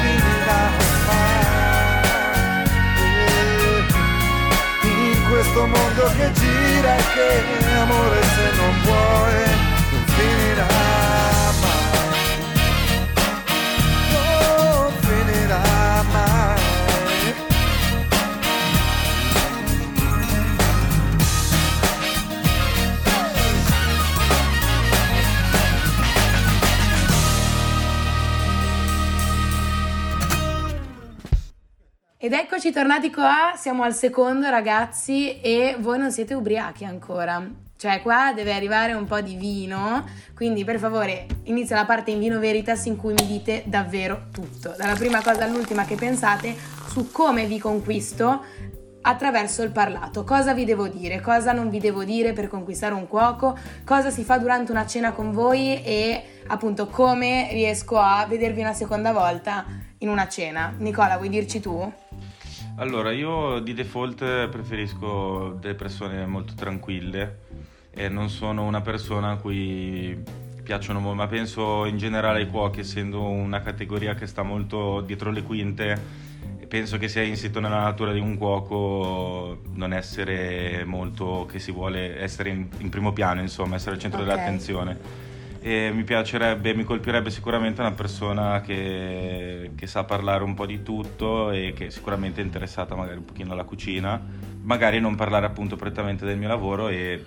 Finirà 0.00 0.62
mai. 1.06 1.46
In 4.82 5.28
questo 5.30 5.66
mondo 5.66 6.12
che 6.16 6.32
gira 6.32 6.96
e 6.96 7.02
che 7.14 7.28
amore 7.76 8.22
se 8.22 8.56
non 8.56 8.74
vuoi 8.82 9.67
Ed 32.28 32.34
eccoci 32.34 32.70
tornati 32.72 33.10
qua, 33.10 33.54
siamo 33.56 33.84
al 33.84 33.94
secondo 33.94 34.50
ragazzi 34.50 35.40
e 35.40 35.76
voi 35.78 35.96
non 35.96 36.12
siete 36.12 36.34
ubriachi 36.34 36.84
ancora. 36.84 37.42
Cioè 37.74 38.02
qua 38.02 38.34
deve 38.34 38.52
arrivare 38.52 38.92
un 38.92 39.06
po' 39.06 39.22
di 39.22 39.34
vino, 39.34 40.04
quindi 40.34 40.62
per 40.62 40.78
favore 40.78 41.24
inizia 41.44 41.76
la 41.76 41.86
parte 41.86 42.10
in 42.10 42.18
vino 42.18 42.38
veritas 42.38 42.84
in 42.84 42.96
cui 42.96 43.14
mi 43.14 43.26
dite 43.26 43.62
davvero 43.64 44.26
tutto, 44.30 44.74
dalla 44.76 44.92
prima 44.92 45.22
cosa 45.22 45.44
all'ultima 45.44 45.86
che 45.86 45.94
pensate 45.94 46.54
su 46.90 47.10
come 47.10 47.46
vi 47.46 47.58
conquisto 47.58 48.44
attraverso 49.00 49.62
il 49.62 49.70
parlato, 49.70 50.22
cosa 50.24 50.52
vi 50.52 50.66
devo 50.66 50.86
dire, 50.86 51.22
cosa 51.22 51.52
non 51.52 51.70
vi 51.70 51.78
devo 51.78 52.04
dire 52.04 52.34
per 52.34 52.48
conquistare 52.48 52.92
un 52.92 53.08
cuoco, 53.08 53.56
cosa 53.86 54.10
si 54.10 54.22
fa 54.22 54.36
durante 54.36 54.70
una 54.70 54.84
cena 54.84 55.12
con 55.12 55.32
voi 55.32 55.82
e 55.82 56.42
appunto 56.48 56.88
come 56.88 57.48
riesco 57.52 57.98
a 57.98 58.26
vedervi 58.28 58.60
una 58.60 58.74
seconda 58.74 59.12
volta 59.12 59.64
in 60.00 60.10
una 60.10 60.28
cena. 60.28 60.74
Nicola, 60.76 61.16
vuoi 61.16 61.30
dirci 61.30 61.60
tu? 61.60 61.90
Allora, 62.78 63.10
io 63.10 63.58
di 63.58 63.74
default 63.74 64.48
preferisco 64.48 65.56
delle 65.60 65.74
persone 65.74 66.24
molto 66.26 66.54
tranquille 66.54 67.38
e 67.90 68.08
non 68.08 68.30
sono 68.30 68.62
una 68.64 68.80
persona 68.82 69.32
a 69.32 69.36
cui 69.36 70.16
piacciono 70.62 71.00
molto, 71.00 71.16
ma 71.16 71.26
penso 71.26 71.86
in 71.86 71.98
generale 71.98 72.38
ai 72.38 72.48
cuochi, 72.48 72.80
essendo 72.80 73.20
una 73.22 73.62
categoria 73.62 74.14
che 74.14 74.28
sta 74.28 74.44
molto 74.44 75.00
dietro 75.00 75.32
le 75.32 75.42
quinte, 75.42 76.00
penso 76.68 76.98
che 76.98 77.08
sia 77.08 77.22
insito 77.22 77.58
nella 77.58 77.80
natura 77.80 78.12
di 78.12 78.20
un 78.20 78.36
cuoco 78.36 79.58
non 79.72 79.92
essere 79.92 80.84
molto 80.84 81.48
che 81.50 81.58
si 81.58 81.72
vuole 81.72 82.20
essere 82.20 82.50
in, 82.50 82.68
in 82.78 82.90
primo 82.90 83.12
piano, 83.12 83.40
insomma, 83.40 83.74
essere 83.74 83.96
al 83.96 84.00
centro 84.00 84.20
Ok. 84.20 84.28
dell'attenzione. 84.28 85.26
E 85.60 85.90
mi 85.92 86.04
piacerebbe, 86.04 86.72
mi 86.72 86.84
colpirebbe 86.84 87.30
sicuramente 87.30 87.80
una 87.80 87.92
persona 87.92 88.60
che, 88.60 89.72
che 89.74 89.86
sa 89.88 90.04
parlare 90.04 90.44
un 90.44 90.54
po' 90.54 90.66
di 90.66 90.82
tutto 90.82 91.50
e 91.50 91.72
che 91.74 91.90
sicuramente 91.90 92.40
è 92.40 92.44
interessata 92.44 92.94
magari 92.94 93.18
un 93.18 93.24
pochino 93.24 93.52
alla 93.52 93.64
cucina, 93.64 94.22
magari 94.62 95.00
non 95.00 95.16
parlare 95.16 95.46
appunto 95.46 95.74
prettamente 95.74 96.24
del 96.24 96.38
mio 96.38 96.48
lavoro 96.48 96.88
e, 96.88 97.24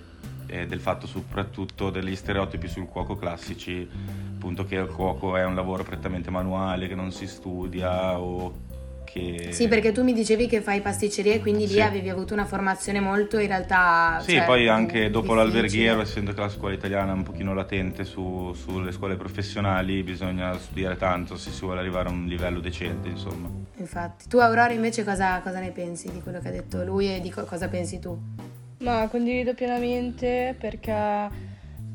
e 0.48 0.66
del 0.66 0.80
fatto 0.80 1.08
soprattutto 1.08 1.90
degli 1.90 2.16
stereotipi 2.16 2.70
sul 2.70 2.86
cuoco 2.86 3.18
classici, 3.18 3.88
appunto 4.34 4.64
che 4.64 4.76
il 4.76 4.88
cuoco 4.88 5.36
è 5.36 5.44
un 5.44 5.54
lavoro 5.54 5.84
prettamente 5.84 6.32
manuale, 6.32 6.88
che 6.88 6.96
non 6.96 7.12
si 7.12 7.28
studia 7.28 8.18
o 8.18 8.70
che... 9.12 9.48
Sì, 9.52 9.68
perché 9.68 9.92
tu 9.92 10.04
mi 10.04 10.14
dicevi 10.14 10.48
che 10.48 10.62
fai 10.62 10.82
pasticceria, 10.82 11.40
quindi 11.40 11.68
lì 11.68 11.74
Sì. 11.74 11.82
avevi 11.82 12.10
avuto 12.10 12.34
una 12.34 12.46
formazione 12.46 13.00
molto 13.00 13.38
in 13.40 13.48
realtà. 13.48 14.20
Sì, 14.22 14.36
cioè, 14.36 14.46
poi 14.46 14.68
anche 14.68 15.10
dopo 15.10 15.34
difficile. 15.34 15.36
l'alberghiero, 15.44 16.02
essendo 16.02 16.34
che 16.34 16.40
la 16.40 16.50
scuola 16.50 16.74
italiana 16.74 17.12
è 17.12 17.16
un 17.16 17.24
pochino 17.24 17.54
latente 17.54 18.04
su- 18.06 18.54
sulle 18.54 18.92
scuole 18.92 19.16
professionali, 19.16 20.04
bisogna 20.04 20.58
studiare 20.58 20.96
tanto 20.98 21.36
se 21.38 21.52
si 21.52 21.62
vuole 21.62 21.80
arrivare 21.80 22.08
a 22.10 22.12
un 22.12 22.26
livello 22.26 22.60
decente, 22.60 23.10
insomma. 23.10 23.50
Infatti. 23.78 24.28
Tu, 24.28 24.38
Aurora, 24.38 24.72
invece, 24.72 25.04
cosa, 25.04 25.40
cosa 25.42 25.60
ne 25.60 25.72
pensi 25.72 26.10
di 26.12 26.22
quello 26.22 26.40
che 26.40 26.48
ha 26.48 26.52
detto 26.52 26.84
lui 26.84 27.14
e 27.14 27.20
di 27.20 27.30
co- 27.30 27.46
cosa 27.46 27.68
pensi 27.68 28.00
tu? 28.00 28.18
Ma 28.80 29.08
condivido 29.10 29.54
pienamente 29.54 30.56
perché 30.60 30.94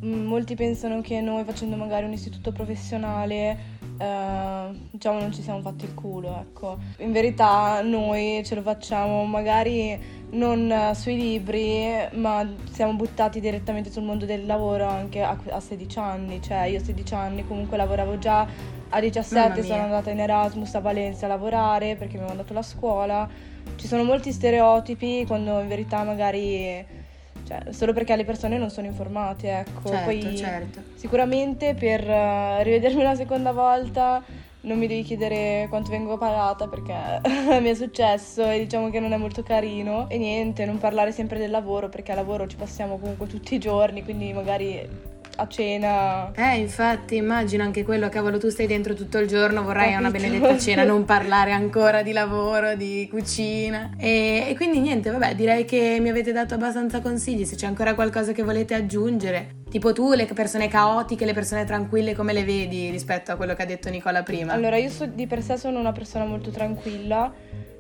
mm, 0.05 0.25
molti 0.27 0.55
pensano 0.55 1.01
che 1.01 1.21
noi 1.21 1.45
facendo 1.45 1.77
magari 1.77 2.05
un 2.05 2.13
istituto 2.13 2.53
professionale 2.53 3.75
eh, 3.99 4.69
diciamo 4.91 5.21
non 5.21 5.33
ci 5.33 5.43
siamo 5.43 5.61
fatti 5.61 5.85
il 5.85 5.95
culo, 5.95 6.39
ecco. 6.41 6.79
In 6.99 7.13
verità 7.13 7.81
noi 7.83 8.43
ce 8.45 8.55
lo 8.55 8.63
facciamo 8.63 9.25
magari 9.25 9.99
non 10.31 10.71
eh, 10.71 10.95
sui 10.95 11.17
libri, 11.17 11.87
ma 12.13 12.47
siamo 12.71 12.95
buttati 12.95 13.41
direttamente 13.41 13.91
sul 13.91 14.03
mondo 14.03 14.25
del 14.25 14.47
lavoro 14.47 14.87
anche 14.87 15.23
a, 15.23 15.37
a 15.51 15.61
16 15.61 15.99
anni, 15.99 16.43
cioè 16.43 16.65
io 16.65 16.79
a 16.79 16.83
16 16.83 17.15
anni 17.15 17.47
comunque 17.47 17.77
lavoravo 17.77 18.19
già 18.19 18.41
a 18.41 18.47
Mamma 18.89 19.01
17 19.01 19.63
sono 19.63 19.83
andata 19.83 20.11
in 20.11 20.21
Erasmus 20.21 20.75
a 20.75 20.81
Valencia 20.81 21.27
a 21.27 21.29
lavorare 21.29 21.97
perché 21.97 22.15
mi 22.15 22.21
hanno 22.21 22.29
mandato 22.29 22.53
la 22.53 22.63
scuola. 22.63 23.29
Ci 23.75 23.87
sono 23.87 24.05
molti 24.05 24.31
stereotipi 24.33 25.25
quando 25.27 25.61
in 25.61 25.69
verità 25.69 26.05
magari 26.05 27.05
cioè, 27.47 27.73
solo 27.73 27.93
perché 27.93 28.17
le 28.17 28.25
persone 28.25 28.59
non 28.59 28.71
sono 28.71 28.87
informate, 28.87 29.59
ecco. 29.59 29.89
certo, 29.89 30.05
Poi 30.05 30.37
certo. 30.37 30.83
sicuramente 30.95 31.75
per 31.75 32.09
eh, 32.09 32.63
rivedermi 32.63 33.01
una 33.01 33.15
seconda 33.15 33.53
volta 33.53 34.23
non 34.67 34.79
mi 34.79 34.89
devi 34.89 35.03
chiedere 35.03 35.67
quanto 35.69 35.91
vengo 35.91 36.19
pagata 36.19 36.67
perché 36.67 36.93
mi 37.61 37.69
è 37.69 37.75
successo 37.75 38.45
e 38.51 38.59
diciamo 38.59 38.91
che 38.91 39.01
non 39.01 39.13
è 39.13 39.17
molto 39.17 39.43
carino. 39.43 40.09
E 40.09 40.19
niente, 40.19 40.65
non 40.65 40.79
parlare 40.79 41.13
sempre 41.13 41.39
del 41.39 41.51
lavoro 41.51 41.89
perché 41.89 42.11
al 42.11 42.19
lavoro 42.19 42.47
ci 42.47 42.57
passiamo 42.57 42.99
comunque 42.99 43.27
tutti 43.27 43.55
i 43.55 43.59
giorni, 43.59 44.03
quindi 44.03 44.33
magari 44.33 45.15
a 45.37 45.47
cena 45.49 46.33
Eh, 46.35 46.57
infatti, 46.59 47.17
immagino 47.17 47.63
anche 47.63 47.85
quello, 47.85 48.09
cavolo, 48.09 48.39
tu 48.39 48.49
stai 48.49 48.67
dentro 48.67 48.95
tutto 48.95 49.19
il 49.19 49.27
giorno, 49.27 49.63
vorrai 49.63 49.95
a 49.95 49.99
una 49.99 50.11
Capito. 50.11 50.29
benedetta 50.29 50.59
cena 50.59 50.85
non 50.85 51.05
parlare 51.07 51.53
ancora 51.53 52.03
di 52.03 52.13
lavoro, 52.13 52.75
di 52.75 53.07
cucina. 53.11 53.93
E, 53.99 54.47
e 54.49 54.55
quindi 54.57 54.81
niente, 54.81 55.11
vabbè, 55.11 55.35
direi 55.35 55.65
che 55.65 55.99
mi 56.01 56.09
avete 56.09 56.33
dato 56.33 56.55
abbastanza 56.55 57.01
consigli, 57.01 57.45
se 57.45 57.57
c'è 57.57 57.67
ancora 57.67 57.95
qualcosa 57.95 58.33
che 58.33 58.43
volete 58.43 58.75
aggiungere. 58.75 59.55
Tipo 59.69 59.93
tu, 59.93 60.13
le 60.15 60.27
persone 60.27 60.69
caotiche, 60.69 61.25
le 61.25 61.35
persone 61.35 61.65
tranquille, 61.65 62.15
come 62.15 62.33
le 62.33 62.45
vedi 62.45 62.89
rispetto 62.91 63.33
a 63.33 63.37
quello 63.37 63.55
che 63.55 63.63
ha 63.63 63.67
detto 63.67 63.91
Nicola 63.91 64.23
prima? 64.23 64.53
Allora, 64.53 64.77
io 64.77 64.89
so- 64.91 65.07
di 65.07 65.27
per 65.27 65.43
sé 65.43 65.57
sono 65.59 65.79
una 65.79 65.93
persona 65.93 66.25
molto 66.25 66.51
tranquilla, 66.51 67.33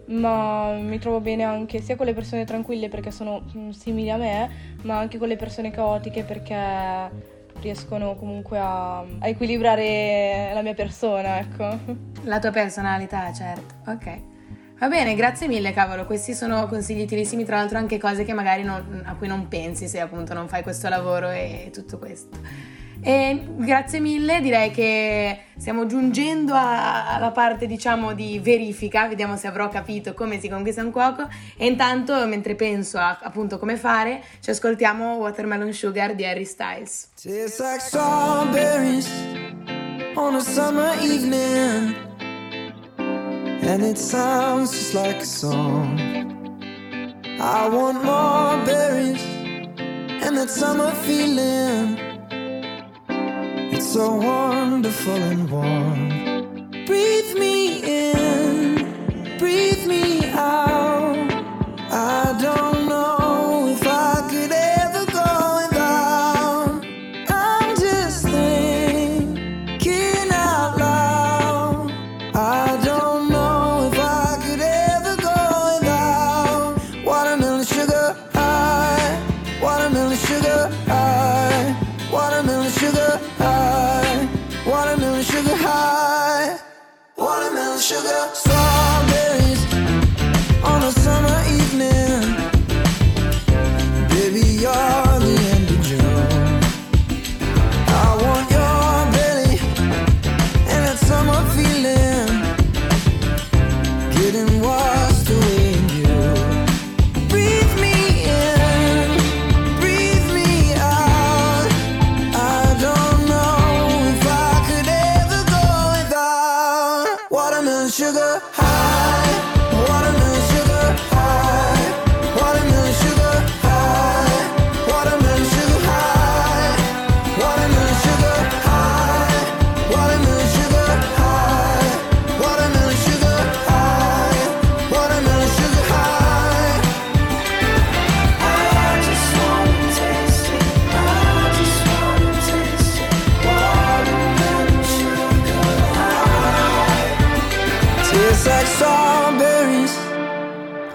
ma 0.06 0.72
mi 0.74 0.98
trovo 0.98 1.20
bene 1.20 1.42
anche 1.44 1.80
sia 1.80 1.96
con 1.96 2.06
le 2.06 2.12
persone 2.14 2.44
tranquille 2.44 2.88
perché 2.88 3.10
sono 3.10 3.44
mm, 3.56 3.70
simili 3.70 4.10
a 4.10 4.16
me, 4.16 4.50
ma 4.82 4.98
anche 4.98 5.18
con 5.18 5.28
le 5.28 5.36
persone 5.36 5.70
caotiche 5.70 6.22
perché 6.22 6.54
riescono 7.60 8.14
comunque 8.16 8.58
a, 8.58 8.98
a 8.98 9.26
equilibrare 9.28 10.50
la 10.54 10.62
mia 10.62 10.74
persona, 10.74 11.38
ecco. 11.38 11.78
La 12.22 12.38
tua 12.38 12.50
personalità, 12.50 13.32
certo. 13.32 13.90
Ok. 13.90 14.20
Va 14.78 14.88
bene, 14.88 15.14
grazie 15.14 15.48
mille, 15.48 15.72
cavolo. 15.72 16.04
Questi 16.04 16.34
sono 16.34 16.66
consigli 16.66 17.00
utilissimi, 17.02 17.44
tra 17.44 17.56
l'altro 17.56 17.78
anche 17.78 17.98
cose 17.98 18.24
che 18.24 18.34
magari 18.34 18.62
non- 18.62 19.02
a 19.06 19.14
cui 19.14 19.26
non 19.26 19.48
pensi 19.48 19.88
se 19.88 20.00
appunto 20.00 20.34
non 20.34 20.48
fai 20.48 20.62
questo 20.62 20.88
lavoro 20.88 21.30
e 21.30 21.70
tutto 21.72 21.98
questo. 21.98 22.38
E 23.08 23.40
grazie 23.58 24.00
mille, 24.00 24.40
direi 24.40 24.72
che 24.72 25.42
stiamo 25.56 25.86
giungendo 25.86 26.52
alla 26.56 27.30
parte 27.32 27.68
diciamo 27.68 28.14
di 28.14 28.40
verifica, 28.40 29.06
vediamo 29.06 29.36
se 29.36 29.46
avrò 29.46 29.68
capito 29.68 30.12
come 30.12 30.40
si 30.40 30.48
conquista 30.48 30.82
un 30.82 30.90
cuoco 30.90 31.28
e 31.56 31.66
intanto 31.66 32.26
mentre 32.26 32.56
penso 32.56 32.98
a 32.98 33.16
appunto 33.22 33.60
come 33.60 33.76
fare 33.76 34.24
ci 34.40 34.50
ascoltiamo 34.50 35.18
Watermelon 35.18 35.72
Sugar 35.72 36.16
di 36.16 36.24
Harry 36.24 36.44
Styles. 36.44 37.10
Tastes 37.14 37.60
like 37.60 37.80
strawberries 37.80 39.08
on 40.16 40.34
a 40.34 40.40
summer 40.40 40.92
evening, 41.00 41.94
and 42.98 43.84
it 43.84 43.98
sounds 43.98 44.72
just 44.72 44.94
like 44.94 45.20
a 45.20 45.24
song. 45.24 45.96
I 47.38 47.68
want 47.68 48.02
more 48.02 48.60
berries 48.64 49.22
and 50.24 50.36
that 50.36 50.50
summer 50.50 50.90
feeling. 51.04 52.15
It's 53.76 53.92
so 53.92 54.14
wonderful 54.14 55.12
and 55.16 55.50
warm. 55.50 56.86
Breathe 56.86 57.34
me 57.36 57.82
in, 57.84 59.36
breathe 59.38 59.86
me 59.86 60.30
out. 60.30 60.65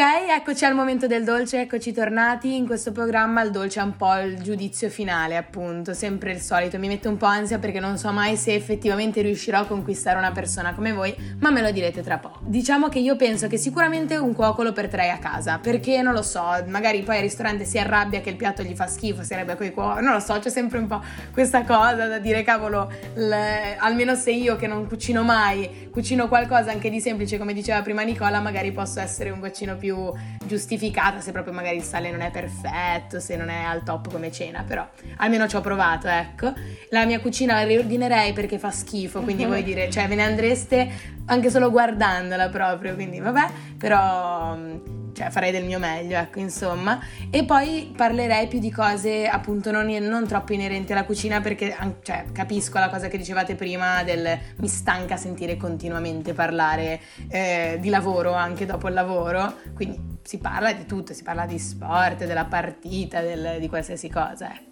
sugar. 0.00 0.19
Eccoci 0.32 0.64
al 0.64 0.76
momento 0.76 1.08
del 1.08 1.24
dolce, 1.24 1.62
eccoci 1.62 1.92
tornati. 1.92 2.54
In 2.54 2.64
questo 2.64 2.92
programma 2.92 3.42
il 3.42 3.50
dolce 3.50 3.80
è 3.80 3.82
un 3.82 3.96
po' 3.96 4.16
il 4.18 4.40
giudizio 4.40 4.88
finale, 4.88 5.36
appunto, 5.36 5.92
sempre 5.92 6.30
il 6.30 6.38
solito. 6.38 6.78
Mi 6.78 6.86
mette 6.86 7.08
un 7.08 7.16
po' 7.16 7.26
ansia 7.26 7.58
perché 7.58 7.80
non 7.80 7.98
so 7.98 8.12
mai 8.12 8.36
se 8.36 8.54
effettivamente 8.54 9.22
riuscirò 9.22 9.58
a 9.58 9.66
conquistare 9.66 10.18
una 10.18 10.30
persona 10.30 10.72
come 10.72 10.92
voi, 10.92 11.12
ma 11.40 11.50
me 11.50 11.60
lo 11.60 11.72
direte 11.72 12.00
tra 12.02 12.18
poco. 12.18 12.38
Diciamo 12.42 12.88
che 12.88 13.00
io 13.00 13.16
penso 13.16 13.48
che 13.48 13.56
sicuramente 13.56 14.18
un 14.18 14.32
cuoco 14.32 14.62
lo 14.62 14.72
porterei 14.72 15.10
a 15.10 15.18
casa, 15.18 15.58
perché 15.58 16.00
non 16.00 16.12
lo 16.12 16.22
so, 16.22 16.44
magari 16.68 17.02
poi 17.02 17.16
al 17.16 17.22
ristorante 17.22 17.64
si 17.64 17.80
arrabbia 17.80 18.20
che 18.20 18.30
il 18.30 18.36
piatto 18.36 18.62
gli 18.62 18.76
fa 18.76 18.86
schifo, 18.86 19.24
si 19.24 19.34
arrabbia 19.34 19.56
con 19.56 19.98
non 20.00 20.12
lo 20.12 20.20
so, 20.20 20.38
c'è 20.38 20.48
sempre 20.48 20.78
un 20.78 20.86
po' 20.86 21.02
questa 21.32 21.64
cosa 21.64 22.06
da 22.06 22.20
dire, 22.20 22.44
cavolo, 22.44 22.88
l- 23.16 23.34
almeno 23.78 24.14
se 24.14 24.30
io 24.30 24.54
che 24.54 24.68
non 24.68 24.86
cucino 24.86 25.24
mai, 25.24 25.88
cucino 25.90 26.28
qualcosa 26.28 26.70
anche 26.70 26.88
di 26.88 27.00
semplice, 27.00 27.36
come 27.36 27.52
diceva 27.52 27.82
prima 27.82 28.02
Nicola, 28.02 28.38
magari 28.38 28.70
posso 28.70 29.00
essere 29.00 29.30
un 29.30 29.40
goccino 29.40 29.76
più 29.76 30.18
giustificata 30.44 31.20
se 31.20 31.32
proprio 31.32 31.52
magari 31.52 31.76
il 31.76 31.82
sale 31.82 32.10
non 32.10 32.20
è 32.20 32.30
perfetto, 32.30 33.20
se 33.20 33.36
non 33.36 33.48
è 33.48 33.62
al 33.62 33.82
top 33.82 34.10
come 34.10 34.32
cena, 34.32 34.64
però 34.66 34.88
almeno 35.16 35.46
ci 35.46 35.56
ho 35.56 35.60
provato, 35.60 36.08
ecco. 36.08 36.52
La 36.90 37.04
mia 37.04 37.20
cucina 37.20 37.54
la 37.54 37.64
riordinerei 37.64 38.32
perché 38.32 38.58
fa 38.58 38.70
schifo, 38.70 39.20
quindi 39.20 39.44
vuoi 39.46 39.62
dire, 39.62 39.90
cioè 39.90 40.08
ve 40.08 40.14
ne 40.14 40.22
andreste 40.22 40.90
anche 41.26 41.50
solo 41.50 41.70
guardandola 41.70 42.48
proprio, 42.48 42.94
quindi 42.94 43.20
vabbè, 43.20 43.46
però 43.78 44.56
mm, 44.56 44.99
cioè 45.20 45.28
farei 45.28 45.52
del 45.52 45.64
mio 45.64 45.78
meglio, 45.78 46.16
ecco, 46.16 46.38
insomma. 46.38 46.98
E 47.30 47.44
poi 47.44 47.92
parlerei 47.94 48.48
più 48.48 48.58
di 48.58 48.70
cose 48.70 49.26
appunto 49.26 49.70
non, 49.70 49.86
non 49.86 50.26
troppo 50.26 50.54
inerenti 50.54 50.92
alla 50.92 51.04
cucina 51.04 51.42
perché 51.42 51.76
cioè, 52.02 52.24
capisco 52.32 52.78
la 52.78 52.88
cosa 52.88 53.08
che 53.08 53.18
dicevate 53.18 53.54
prima 53.54 54.02
del 54.02 54.38
mi 54.56 54.68
stanca 54.68 55.18
sentire 55.18 55.58
continuamente 55.58 56.32
parlare 56.32 57.00
eh, 57.28 57.76
di 57.80 57.90
lavoro 57.90 58.32
anche 58.32 58.64
dopo 58.64 58.88
il 58.88 58.94
lavoro, 58.94 59.56
quindi 59.74 60.18
si 60.22 60.38
parla 60.38 60.72
di 60.72 60.86
tutto, 60.86 61.12
si 61.12 61.22
parla 61.22 61.44
di 61.44 61.58
sport, 61.58 62.24
della 62.24 62.46
partita, 62.46 63.20
del- 63.20 63.56
di 63.58 63.68
qualsiasi 63.68 64.08
cosa, 64.08 64.50
ecco. 64.50 64.68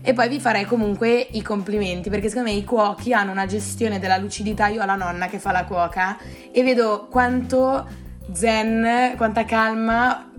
E 0.00 0.14
poi 0.14 0.28
vi 0.28 0.40
farei 0.40 0.64
comunque 0.64 1.28
i 1.32 1.42
complimenti 1.42 2.08
perché 2.10 2.28
secondo 2.28 2.50
me 2.50 2.56
i 2.56 2.64
cuochi 2.64 3.12
hanno 3.12 3.30
una 3.30 3.46
gestione 3.46 3.98
della 4.00 4.16
lucidità. 4.16 4.66
Io 4.68 4.82
ho 4.82 4.86
la 4.86 4.96
nonna 4.96 5.28
che 5.28 5.38
fa 5.38 5.52
la 5.52 5.64
cuoca 5.64 6.18
e 6.50 6.62
vedo 6.64 7.06
quanto 7.08 7.86
zen, 8.32 9.14
quanta 9.16 9.44
calma 9.44 10.30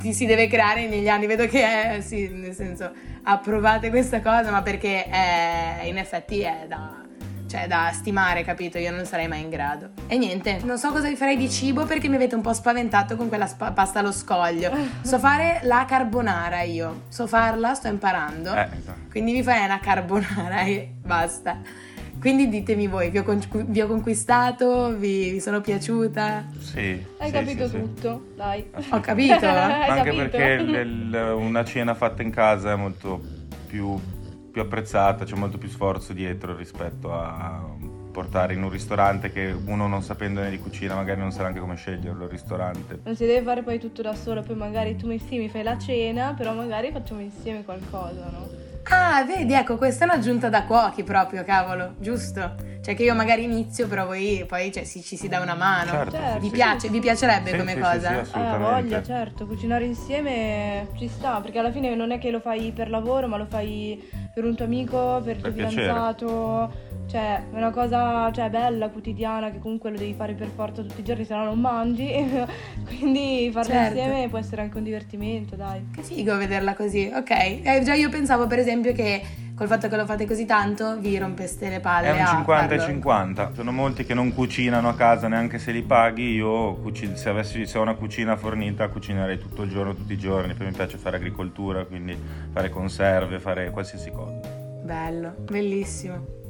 ti 0.00 0.12
si 0.12 0.26
deve 0.26 0.48
creare 0.48 0.88
negli 0.88 1.08
anni. 1.08 1.26
Vedo 1.26 1.46
che 1.46 1.62
è, 1.96 2.00
sì, 2.00 2.28
nel 2.28 2.54
senso, 2.54 2.90
approvate 3.22 3.90
questa 3.90 4.20
cosa, 4.20 4.50
ma 4.50 4.62
perché 4.62 5.04
è, 5.04 5.82
in 5.84 5.98
effetti 5.98 6.40
è 6.40 6.66
da, 6.68 7.02
cioè, 7.46 7.66
da 7.66 7.90
stimare, 7.92 8.42
capito? 8.44 8.78
Io 8.78 8.90
non 8.90 9.04
sarei 9.04 9.28
mai 9.28 9.42
in 9.42 9.50
grado. 9.50 9.90
E 10.06 10.16
niente, 10.18 10.60
non 10.64 10.78
so 10.78 10.90
cosa 10.90 11.08
vi 11.08 11.16
farei 11.16 11.36
di 11.36 11.50
cibo 11.50 11.84
perché 11.84 12.08
mi 12.08 12.16
avete 12.16 12.34
un 12.34 12.40
po' 12.40 12.52
spaventato 12.52 13.16
con 13.16 13.28
quella 13.28 13.46
spa- 13.46 13.72
pasta 13.72 14.00
allo 14.00 14.12
scoglio. 14.12 14.70
So 15.02 15.18
fare 15.18 15.60
la 15.64 15.84
carbonara 15.86 16.62
io, 16.62 17.02
so 17.08 17.26
farla, 17.26 17.74
sto 17.74 17.88
imparando. 17.88 18.54
Eh, 18.54 18.68
esatto. 18.78 19.10
Quindi 19.10 19.32
vi 19.32 19.42
farei 19.42 19.64
una 19.64 19.80
carbonara 19.80 20.62
e 20.62 20.92
basta. 21.04 21.60
Quindi 22.22 22.48
ditemi 22.48 22.86
voi, 22.86 23.10
vi 23.10 23.18
ho, 23.18 23.24
con- 23.24 23.42
vi 23.66 23.80
ho 23.80 23.88
conquistato, 23.88 24.96
vi, 24.96 25.30
vi 25.32 25.40
sono 25.40 25.60
piaciuta? 25.60 26.46
Sì. 26.56 27.04
Hai 27.18 27.26
sì, 27.26 27.32
capito 27.32 27.64
sì, 27.64 27.70
sì. 27.70 27.78
tutto, 27.80 28.26
dai. 28.36 28.64
Ho 28.90 29.00
capito? 29.00 29.34
Hai 29.44 29.88
Anche 29.88 30.04
capito? 30.10 30.28
perché 30.28 30.62
il- 30.62 30.72
il- 30.72 31.34
una 31.36 31.64
cena 31.64 31.94
fatta 31.94 32.22
in 32.22 32.30
casa 32.30 32.70
è 32.70 32.76
molto 32.76 33.20
più 33.66 33.98
più 34.52 34.60
apprezzata, 34.60 35.24
c'è 35.24 35.34
molto 35.34 35.56
più 35.58 35.68
sforzo 35.68 36.12
dietro 36.12 36.54
rispetto 36.54 37.12
a 37.12 37.74
portare 38.12 38.52
in 38.52 38.62
un 38.62 38.68
ristorante 38.68 39.32
che 39.32 39.52
uno 39.64 39.86
non 39.88 40.02
sapendone 40.02 40.50
di 40.50 40.58
cucina 40.58 40.94
magari 40.94 41.18
non 41.20 41.32
sa 41.32 41.40
neanche 41.40 41.58
come 41.58 41.74
sceglierlo 41.74 42.24
il 42.24 42.30
ristorante. 42.30 43.00
Non 43.02 43.16
si 43.16 43.24
deve 43.24 43.42
fare 43.42 43.62
poi 43.62 43.80
tutto 43.80 44.02
da 44.02 44.14
solo, 44.14 44.42
poi 44.42 44.54
magari 44.54 44.94
tu 44.94 45.06
mi 45.08 45.18
sì 45.18 45.38
mi 45.38 45.48
fai 45.48 45.62
la 45.62 45.78
cena, 45.78 46.34
però 46.36 46.52
magari 46.52 46.92
facciamo 46.92 47.20
insieme 47.20 47.64
qualcosa, 47.64 48.28
no? 48.30 48.46
Ah, 48.90 49.22
vedi, 49.24 49.52
ecco, 49.54 49.76
questa 49.76 50.04
è 50.04 50.08
un'aggiunta 50.08 50.48
da 50.48 50.64
cuochi 50.64 51.02
proprio, 51.04 51.44
cavolo, 51.44 51.94
giusto? 51.98 52.54
Cioè 52.82 52.96
che 52.96 53.04
io 53.04 53.14
magari 53.14 53.44
inizio, 53.44 53.86
però 53.86 54.06
voi 54.06 54.44
poi 54.46 54.72
cioè, 54.72 54.82
si- 54.82 55.02
ci 55.02 55.16
si 55.16 55.28
dà 55.28 55.38
una 55.40 55.54
mano. 55.54 55.90
Certo, 55.90 56.10
Certo. 56.16 56.38
Vi 56.40 56.46
sì, 56.46 56.52
piace? 56.52 56.88
Vi 56.88 56.98
piacerebbe 56.98 57.50
Sì, 57.50 57.56
come 57.56 57.72
sì, 57.74 57.78
cosa? 57.78 57.94
sì, 58.24 58.30
sì, 58.30 58.36
Eh, 58.38 58.40
assolutamente. 58.40 58.58
voglia, 58.58 59.02
certo, 59.04 59.46
cucinare 59.46 59.84
insieme 59.84 60.88
ci 60.98 61.06
sta, 61.08 61.40
perché 61.40 61.60
alla 61.60 61.70
fine 61.70 61.94
non 61.94 62.10
è 62.10 62.18
che 62.18 62.30
lo 62.32 62.40
fai 62.40 62.72
per 62.72 62.90
lavoro, 62.90 63.28
ma 63.28 63.36
lo 63.36 63.46
fai 63.46 64.02
per 64.34 64.44
un 64.44 64.54
tuo 64.54 64.64
amico, 64.64 65.20
per 65.24 65.36
il 65.36 65.42
tuo 65.42 65.52
piacere. 65.52 65.82
fidanzato. 65.82 66.90
Cioè, 67.08 67.36
è 67.36 67.56
una 67.56 67.70
cosa 67.70 68.30
cioè, 68.32 68.48
bella, 68.48 68.88
quotidiana, 68.88 69.50
che 69.50 69.58
comunque 69.58 69.90
lo 69.90 69.98
devi 69.98 70.14
fare 70.14 70.32
per 70.32 70.48
forza 70.54 70.80
tutti 70.82 71.00
i 71.00 71.04
giorni, 71.04 71.24
se 71.24 71.34
no 71.34 71.44
non 71.44 71.60
mangi. 71.60 72.08
Quindi 72.86 73.50
farlo 73.52 73.72
Certo. 73.72 73.98
insieme 73.98 74.28
può 74.28 74.38
essere 74.38 74.62
anche 74.62 74.78
un 74.78 74.84
divertimento, 74.84 75.54
dai. 75.56 75.84
Che 75.94 76.02
figo 76.02 76.36
vederla 76.36 76.74
così, 76.74 77.10
ok. 77.14 77.30
Eh, 77.30 77.80
già 77.84 77.94
io 77.94 78.08
pensavo 78.08 78.46
per 78.46 78.58
esempio 78.58 78.92
che 78.92 79.20
col 79.54 79.66
fatto 79.66 79.88
che 79.88 79.96
lo 79.96 80.04
fate 80.06 80.26
così 80.26 80.44
tanto 80.44 80.98
vi 80.98 81.16
rompeste 81.18 81.68
le 81.68 81.80
palle 81.80 82.08
È 82.08 82.12
un 82.12 82.20
a 82.20 82.26
50 82.26 82.74
e 82.74 82.78
farlo. 82.78 82.92
50. 82.92 83.50
Sono 83.54 83.72
molti 83.72 84.04
che 84.04 84.14
non 84.14 84.32
cucinano 84.34 84.88
a 84.88 84.94
casa 84.94 85.28
neanche 85.28 85.58
se 85.58 85.72
li 85.72 85.82
paghi. 85.82 86.32
Io 86.32 86.74
cuci- 86.76 87.16
se 87.16 87.28
avessi 87.28 87.66
se 87.66 87.78
ho 87.78 87.82
una 87.82 87.94
cucina 87.94 88.36
fornita 88.36 88.88
cucinerei 88.88 89.38
tutto 89.38 89.62
il 89.62 89.70
giorno, 89.70 89.94
tutti 89.94 90.12
i 90.12 90.18
giorni. 90.18 90.54
Poi 90.54 90.66
mi 90.66 90.72
piace 90.72 90.96
fare 90.98 91.16
agricoltura, 91.16 91.84
quindi 91.84 92.16
fare 92.52 92.70
conserve, 92.70 93.38
fare 93.38 93.70
qualsiasi 93.70 94.10
cosa. 94.10 94.40
Bello, 94.82 95.34
bellissimo. 95.38 96.40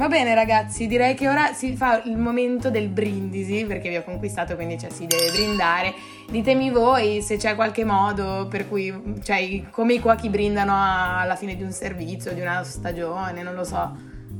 Va 0.00 0.08
bene 0.08 0.34
ragazzi, 0.34 0.86
direi 0.86 1.14
che 1.14 1.28
ora 1.28 1.52
si 1.52 1.76
fa 1.76 2.00
il 2.04 2.16
momento 2.16 2.70
del 2.70 2.88
brindisi, 2.88 3.66
perché 3.66 3.90
vi 3.90 3.96
ho 3.96 4.02
conquistato, 4.02 4.54
quindi 4.54 4.78
cioè, 4.78 4.88
si 4.88 5.06
deve 5.06 5.30
brindare. 5.30 5.92
Ditemi 6.30 6.70
voi 6.70 7.20
se 7.20 7.36
c'è 7.36 7.54
qualche 7.54 7.84
modo 7.84 8.46
per 8.48 8.66
cui, 8.66 9.18
cioè, 9.22 9.68
come 9.68 9.92
i 9.92 10.00
cuochi 10.00 10.30
brindano 10.30 10.72
alla 10.74 11.36
fine 11.36 11.54
di 11.54 11.62
un 11.62 11.70
servizio, 11.72 12.32
di 12.32 12.40
una 12.40 12.64
stagione, 12.64 13.42
non 13.42 13.54
lo 13.54 13.62
so, 13.62 13.94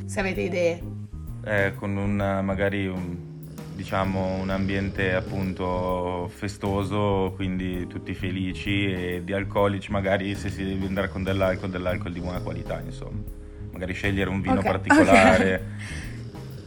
se 0.06 0.20
avete 0.20 0.40
idee. 0.40 0.82
Eh, 1.44 1.74
con 1.74 1.94
un 1.94 2.40
magari 2.42 2.86
un, 2.86 3.18
diciamo 3.74 4.36
un 4.40 4.48
ambiente 4.48 5.12
appunto 5.12 6.30
festoso, 6.34 7.34
quindi 7.36 7.86
tutti 7.86 8.14
felici 8.14 8.90
e 8.90 9.20
di 9.22 9.34
alcolici, 9.34 9.90
magari 9.90 10.34
se 10.36 10.48
si 10.48 10.64
deve 10.64 10.86
andare 10.86 11.10
con 11.10 11.22
dell'alcol, 11.22 11.68
dell'alcol 11.68 12.12
di 12.12 12.20
buona 12.20 12.40
qualità, 12.40 12.80
insomma. 12.82 13.48
Magari 13.80 13.94
scegliere 13.94 14.28
un 14.28 14.42
vino 14.42 14.58
Ok, 14.58 14.64
particolare. 14.66 15.64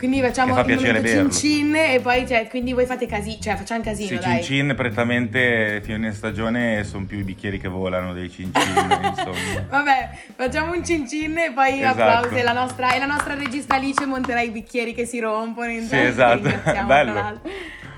Quindi 0.04 0.19
facciamo 0.19 0.54
fa 0.54 0.65
il 0.69 0.80
cin 0.80 1.32
cin 1.32 1.76
e 1.76 1.99
poi, 2.02 2.28
cioè, 2.28 2.47
quindi 2.49 2.73
voi 2.73 2.86
fate 2.86 3.06
casino, 3.06 3.38
cioè 3.39 3.56
facciamo 3.56 3.82
casino, 3.82 4.10
Sì, 4.10 4.15
dai. 4.17 4.43
cin 4.43 4.67
cin 4.67 4.76
prettamente 4.76 5.80
fine 5.82 6.12
stagione 6.12 6.84
sono 6.84 7.06
più 7.06 7.19
i 7.19 7.23
bicchieri 7.23 7.58
che 7.58 7.69
volano 7.69 8.12
dei 8.12 8.30
cin 8.30 8.52
cin, 8.54 8.73
insomma. 9.02 9.65
Vabbè, 9.69 10.10
facciamo 10.36 10.73
un 10.73 10.84
cin 10.84 11.08
cin 11.08 11.38
e 11.38 11.52
poi 11.54 11.80
Esatto. 11.80 12.02
applausi. 12.02 12.41
La 12.41 12.52
nostra, 12.52 12.93
e 12.93 12.99
la 12.99 13.06
nostra 13.06 13.36
regista 13.36 13.76
Alice 13.76 14.06
monterà 14.06 14.41
i 14.41 14.49
bicchieri 14.49 14.93
che 14.93 15.06
si 15.06 15.19
rompono. 15.19 15.69
Sì, 15.69 15.78
intanto 15.78 16.49
esatto. 16.49 16.86
Bello. 16.86 17.41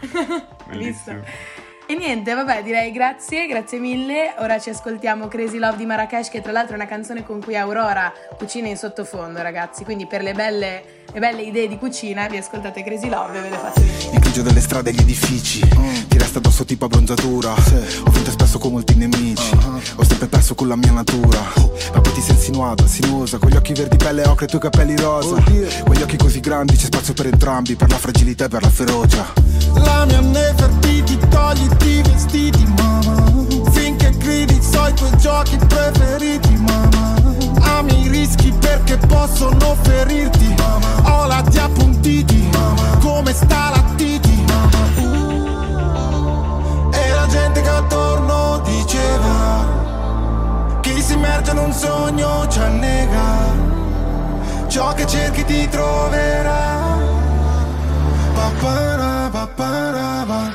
Bellissimo. 0.70 1.24
E 1.88 1.94
niente, 1.94 2.34
vabbè, 2.34 2.64
direi 2.64 2.92
grazie, 2.92 3.46
grazie 3.46 3.78
mille. 3.78 4.34
Ora 4.40 4.58
ci 4.58 4.72
ascoltiamo 4.72 5.28
Crazy 5.28 5.60
Love 5.60 5.78
di 5.78 5.86
Marrakesh, 5.86 6.30
che 6.30 6.42
tra 6.42 6.52
l'altro 6.52 6.74
è 6.74 6.78
una 6.78 6.88
canzone 6.88 7.24
con 7.24 7.40
cui 7.40 7.56
Aurora 7.56 8.12
cucina 8.38 8.68
in 8.68 8.76
sottofondo, 8.76 9.40
ragazzi. 9.44 9.84
Quindi 9.84 10.08
per 10.08 10.24
le 10.24 10.34
belle, 10.34 10.84
le 11.14 11.20
belle 11.20 11.44
idee 11.44 11.68
di 11.68 11.78
cucina 11.78 12.28
vi 12.28 12.38
ascoltate 12.38 12.84
Crazy 12.84 13.10
Love 13.10 13.38
e 13.38 13.42
ve 13.42 13.50
le 13.50 13.58
fate 13.58 13.82
venire. 13.82 14.10
Il 14.12 14.20
grigio 14.20 14.42
delle 14.42 14.60
strade 14.60 14.90
e 14.90 14.94
gli 14.94 15.00
edifici. 15.00 15.60
Ti 16.08 16.18
resta 16.18 16.40
addosso 16.40 16.66
tipo 16.66 16.86
abbronzatura. 16.86 17.52
Ho 17.52 18.12
vinto 18.12 18.32
spesso 18.32 18.58
con 18.58 18.72
molti 18.72 18.96
nemici. 18.96 19.58
Ho 19.96 20.04
sempre 20.04 20.28
perso 20.28 20.56
con 20.56 20.68
la 20.68 20.76
mia 20.76 20.92
natura. 20.92 21.40
Ma 21.94 22.02
poi 22.02 22.14
ti 22.14 22.22
sei 22.22 22.36
insinuata, 22.36 22.88
sinuosa 22.88 23.38
Con 23.38 23.50
gli 23.50 23.56
occhi 23.56 23.74
verdi 23.74 23.96
pelle 23.98 24.24
ocre 24.28 24.46
e 24.46 24.48
i 24.48 24.50
tuoi 24.50 24.62
capelli 24.62 24.96
rosa. 24.98 25.36
Con 25.42 25.94
gli 25.94 26.02
occhi 26.02 26.18
così 26.18 26.40
grandi 26.40 26.76
c'è 26.76 26.86
spazio 26.86 27.14
per 27.14 27.28
entrambi 27.28 27.76
Per 27.76 27.90
la 27.90 27.98
fragilità 27.98 28.46
e 28.46 28.48
per 28.50 28.62
la 28.62 28.70
ferocia. 28.70 29.34
La 29.76 30.06
mia 30.06 30.20
Nefertiti, 30.20 31.18
togliti 31.30 31.88
i 31.88 32.02
vestiti, 32.02 32.66
mamma 32.78 33.46
Finché 33.72 34.10
gridi 34.18 34.60
so 34.62 34.88
i 34.88 34.94
tuoi 34.94 35.18
giochi 35.18 35.58
preferiti, 35.58 36.50
mamma 36.56 37.25
Ami 37.62 38.04
i 38.04 38.08
rischi 38.08 38.52
perché 38.52 38.98
possono 38.98 39.76
ferirti, 39.82 40.54
mamma 40.58 41.12
Ho 41.12 41.26
lati 41.28 41.58
appuntiti, 41.58 42.50
mamma 42.52 42.98
Come 43.00 43.34
stalattiti, 43.34 44.44
mamma 44.48 44.84
E 46.92 47.10
la 47.14 47.28
gente 47.28 47.62
che 47.62 47.70
attorno 47.70 48.62
diceva 48.64 49.76
Chi 50.86 51.02
si 51.02 51.14
immerge 51.14 51.52
in 51.52 51.58
un 51.58 51.74
sogno 51.74 52.48
ci 52.48 52.60
annega. 52.60 53.54
Ciò 54.68 54.94
che 54.94 55.08
cerchi 55.08 55.44
ti 55.44 55.68
troverà. 55.68 56.98
Papara, 58.36 59.30
papara, 59.32 60.26
pa. 60.28 60.55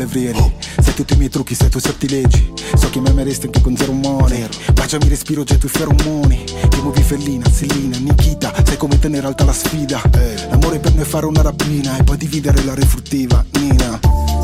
Levrieri 0.00 0.52
Sai 0.80 0.94
tutti 0.94 1.14
i 1.14 1.16
miei 1.16 1.30
trucchi, 1.30 1.54
sai 1.54 1.68
i 1.68 1.70
tuoi 1.70 1.82
sortilegi 1.82 2.52
So 2.76 2.90
che 2.90 3.00
mi 3.00 3.08
ameresti 3.08 3.46
anche 3.46 3.60
con 3.60 3.76
zero 3.76 3.92
money 3.92 4.48
Baciami 4.90 5.08
respiro, 5.08 5.44
già 5.44 5.54
i 5.54 5.68
feromoni. 5.68 6.44
Ti 6.68 6.80
muovi 6.80 7.02
fellina, 7.02 7.48
Sellina, 7.48 7.96
Nikita. 7.98 8.52
Sai 8.64 8.76
come 8.76 8.98
tenere 8.98 9.26
alta 9.26 9.44
la 9.44 9.52
sfida. 9.52 10.00
L'amore 10.48 10.78
per 10.78 10.94
noi 10.94 11.04
è 11.04 11.06
fare 11.06 11.26
una 11.26 11.42
rapina 11.42 11.96
E 11.96 12.02
poi 12.02 12.16
dividere 12.16 12.64
la 12.64 12.74
refruttiva, 12.74 13.44
Nina. 13.58 14.00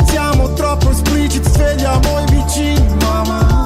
Siamo 0.07 0.53
troppo 0.53 0.91
espliciti, 0.91 1.49
svegliamo 1.49 2.21
i 2.21 2.25
vicini, 2.31 2.97
mamma 3.01 3.66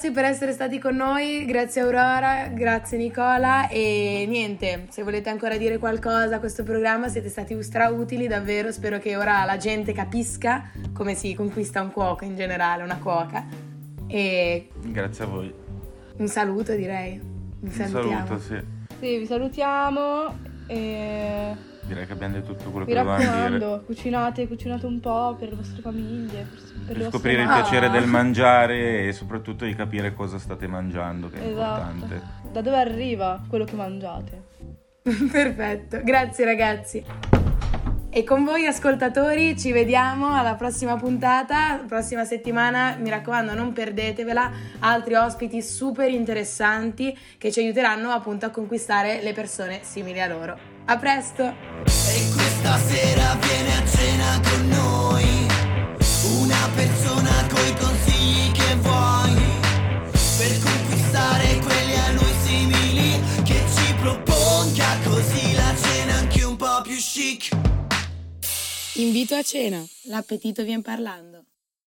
Grazie 0.00 0.14
ragazzi 0.14 0.24
per 0.24 0.24
essere 0.24 0.52
stati 0.52 0.78
con 0.78 0.96
noi, 0.96 1.44
grazie 1.44 1.82
Aurora, 1.82 2.46
grazie 2.46 2.96
Nicola 2.96 3.68
e 3.68 4.24
niente, 4.26 4.86
se 4.88 5.02
volete 5.02 5.28
ancora 5.28 5.58
dire 5.58 5.76
qualcosa 5.76 6.36
a 6.36 6.38
questo 6.38 6.62
programma 6.62 7.08
siete 7.08 7.28
stati 7.28 7.62
strautili 7.62 8.26
davvero, 8.26 8.72
spero 8.72 8.98
che 8.98 9.14
ora 9.14 9.44
la 9.44 9.58
gente 9.58 9.92
capisca 9.92 10.70
come 10.94 11.14
si 11.14 11.34
conquista 11.34 11.82
un 11.82 11.92
cuoco 11.92 12.24
in 12.24 12.34
generale, 12.34 12.82
una 12.82 12.96
cuoca 12.96 13.44
e 14.06 14.70
Grazie 14.80 15.24
a 15.24 15.26
voi. 15.26 15.52
un 16.16 16.28
saluto 16.28 16.74
direi. 16.74 17.20
Vi 17.60 17.66
Un 17.66 17.70
salutiamo. 17.70 18.26
saluto, 18.26 18.38
sì. 18.38 18.58
Sì, 19.00 19.18
vi 19.18 19.26
salutiamo 19.26 20.34
e 20.66 21.54
Direi 21.90 22.06
che 22.06 22.12
abbiamo 22.12 22.34
detto 22.34 22.54
tutto 22.54 22.70
quello 22.70 22.86
mi 22.86 22.92
che 22.92 22.98
dovevamo 22.98 23.18
dire. 23.18 23.32
raccomando, 23.32 23.82
cucinate, 23.84 24.46
cucinate 24.46 24.86
un 24.86 25.00
po' 25.00 25.34
per 25.36 25.48
le 25.48 25.56
vostre 25.56 25.82
famiglie, 25.82 26.46
per, 26.48 26.60
per 26.62 26.84
Per 26.86 26.94
vostre 26.94 27.10
scoprire 27.10 27.42
il 27.42 27.48
piacere 27.48 27.90
del 27.90 28.06
mangiare 28.06 29.08
e 29.08 29.12
soprattutto 29.12 29.64
di 29.64 29.74
capire 29.74 30.14
cosa 30.14 30.38
state 30.38 30.68
mangiando, 30.68 31.28
che 31.28 31.40
è 31.40 31.48
Esatto. 31.48 31.90
importante. 31.90 32.22
Da 32.52 32.60
dove 32.60 32.76
arriva 32.76 33.42
quello 33.48 33.64
che 33.64 33.74
mangiate? 33.74 34.42
Perfetto, 35.02 36.00
grazie 36.04 36.44
ragazzi. 36.44 37.04
E 38.12 38.24
con 38.24 38.44
voi 38.44 38.66
ascoltatori 38.66 39.56
ci 39.58 39.72
vediamo 39.72 40.32
alla 40.32 40.54
prossima 40.54 40.96
puntata, 40.96 41.80
prossima 41.88 42.24
settimana, 42.24 42.96
mi 43.00 43.10
raccomando 43.10 43.52
non 43.54 43.72
perdetevela, 43.72 44.50
altri 44.80 45.14
ospiti 45.14 45.60
super 45.60 46.08
interessanti 46.08 47.16
che 47.36 47.50
ci 47.50 47.58
aiuteranno 47.60 48.10
appunto 48.10 48.46
a 48.46 48.50
conquistare 48.50 49.20
le 49.22 49.32
persone 49.32 49.80
simili 49.82 50.20
a 50.20 50.26
loro. 50.28 50.58
A 50.90 50.96
presto! 50.96 51.44
E 51.44 52.30
questa 52.34 52.76
sera 52.88 53.36
viene 53.36 53.76
a 53.76 53.88
cena 53.88 54.40
con 54.40 54.68
noi. 54.70 55.46
Una 56.40 56.68
persona 56.74 57.46
coi 57.46 57.72
consigli 57.76 58.50
che 58.50 58.74
vuoi. 58.74 59.36
Per 60.10 60.58
conquistare 60.60 61.60
quelli 61.60 61.94
a 61.94 62.10
noi 62.10 62.34
simili. 62.44 63.20
Che 63.44 63.62
ci 63.72 63.94
proponga 64.00 64.98
così 65.04 65.54
la 65.54 65.72
cena 65.80 66.14
anche 66.14 66.42
un 66.42 66.56
po' 66.56 66.82
più 66.82 66.96
chic. 66.96 67.56
Invito 68.94 69.36
a 69.36 69.44
cena, 69.44 69.80
l'appetito 70.06 70.64
vien 70.64 70.82
parlando. 70.82 71.49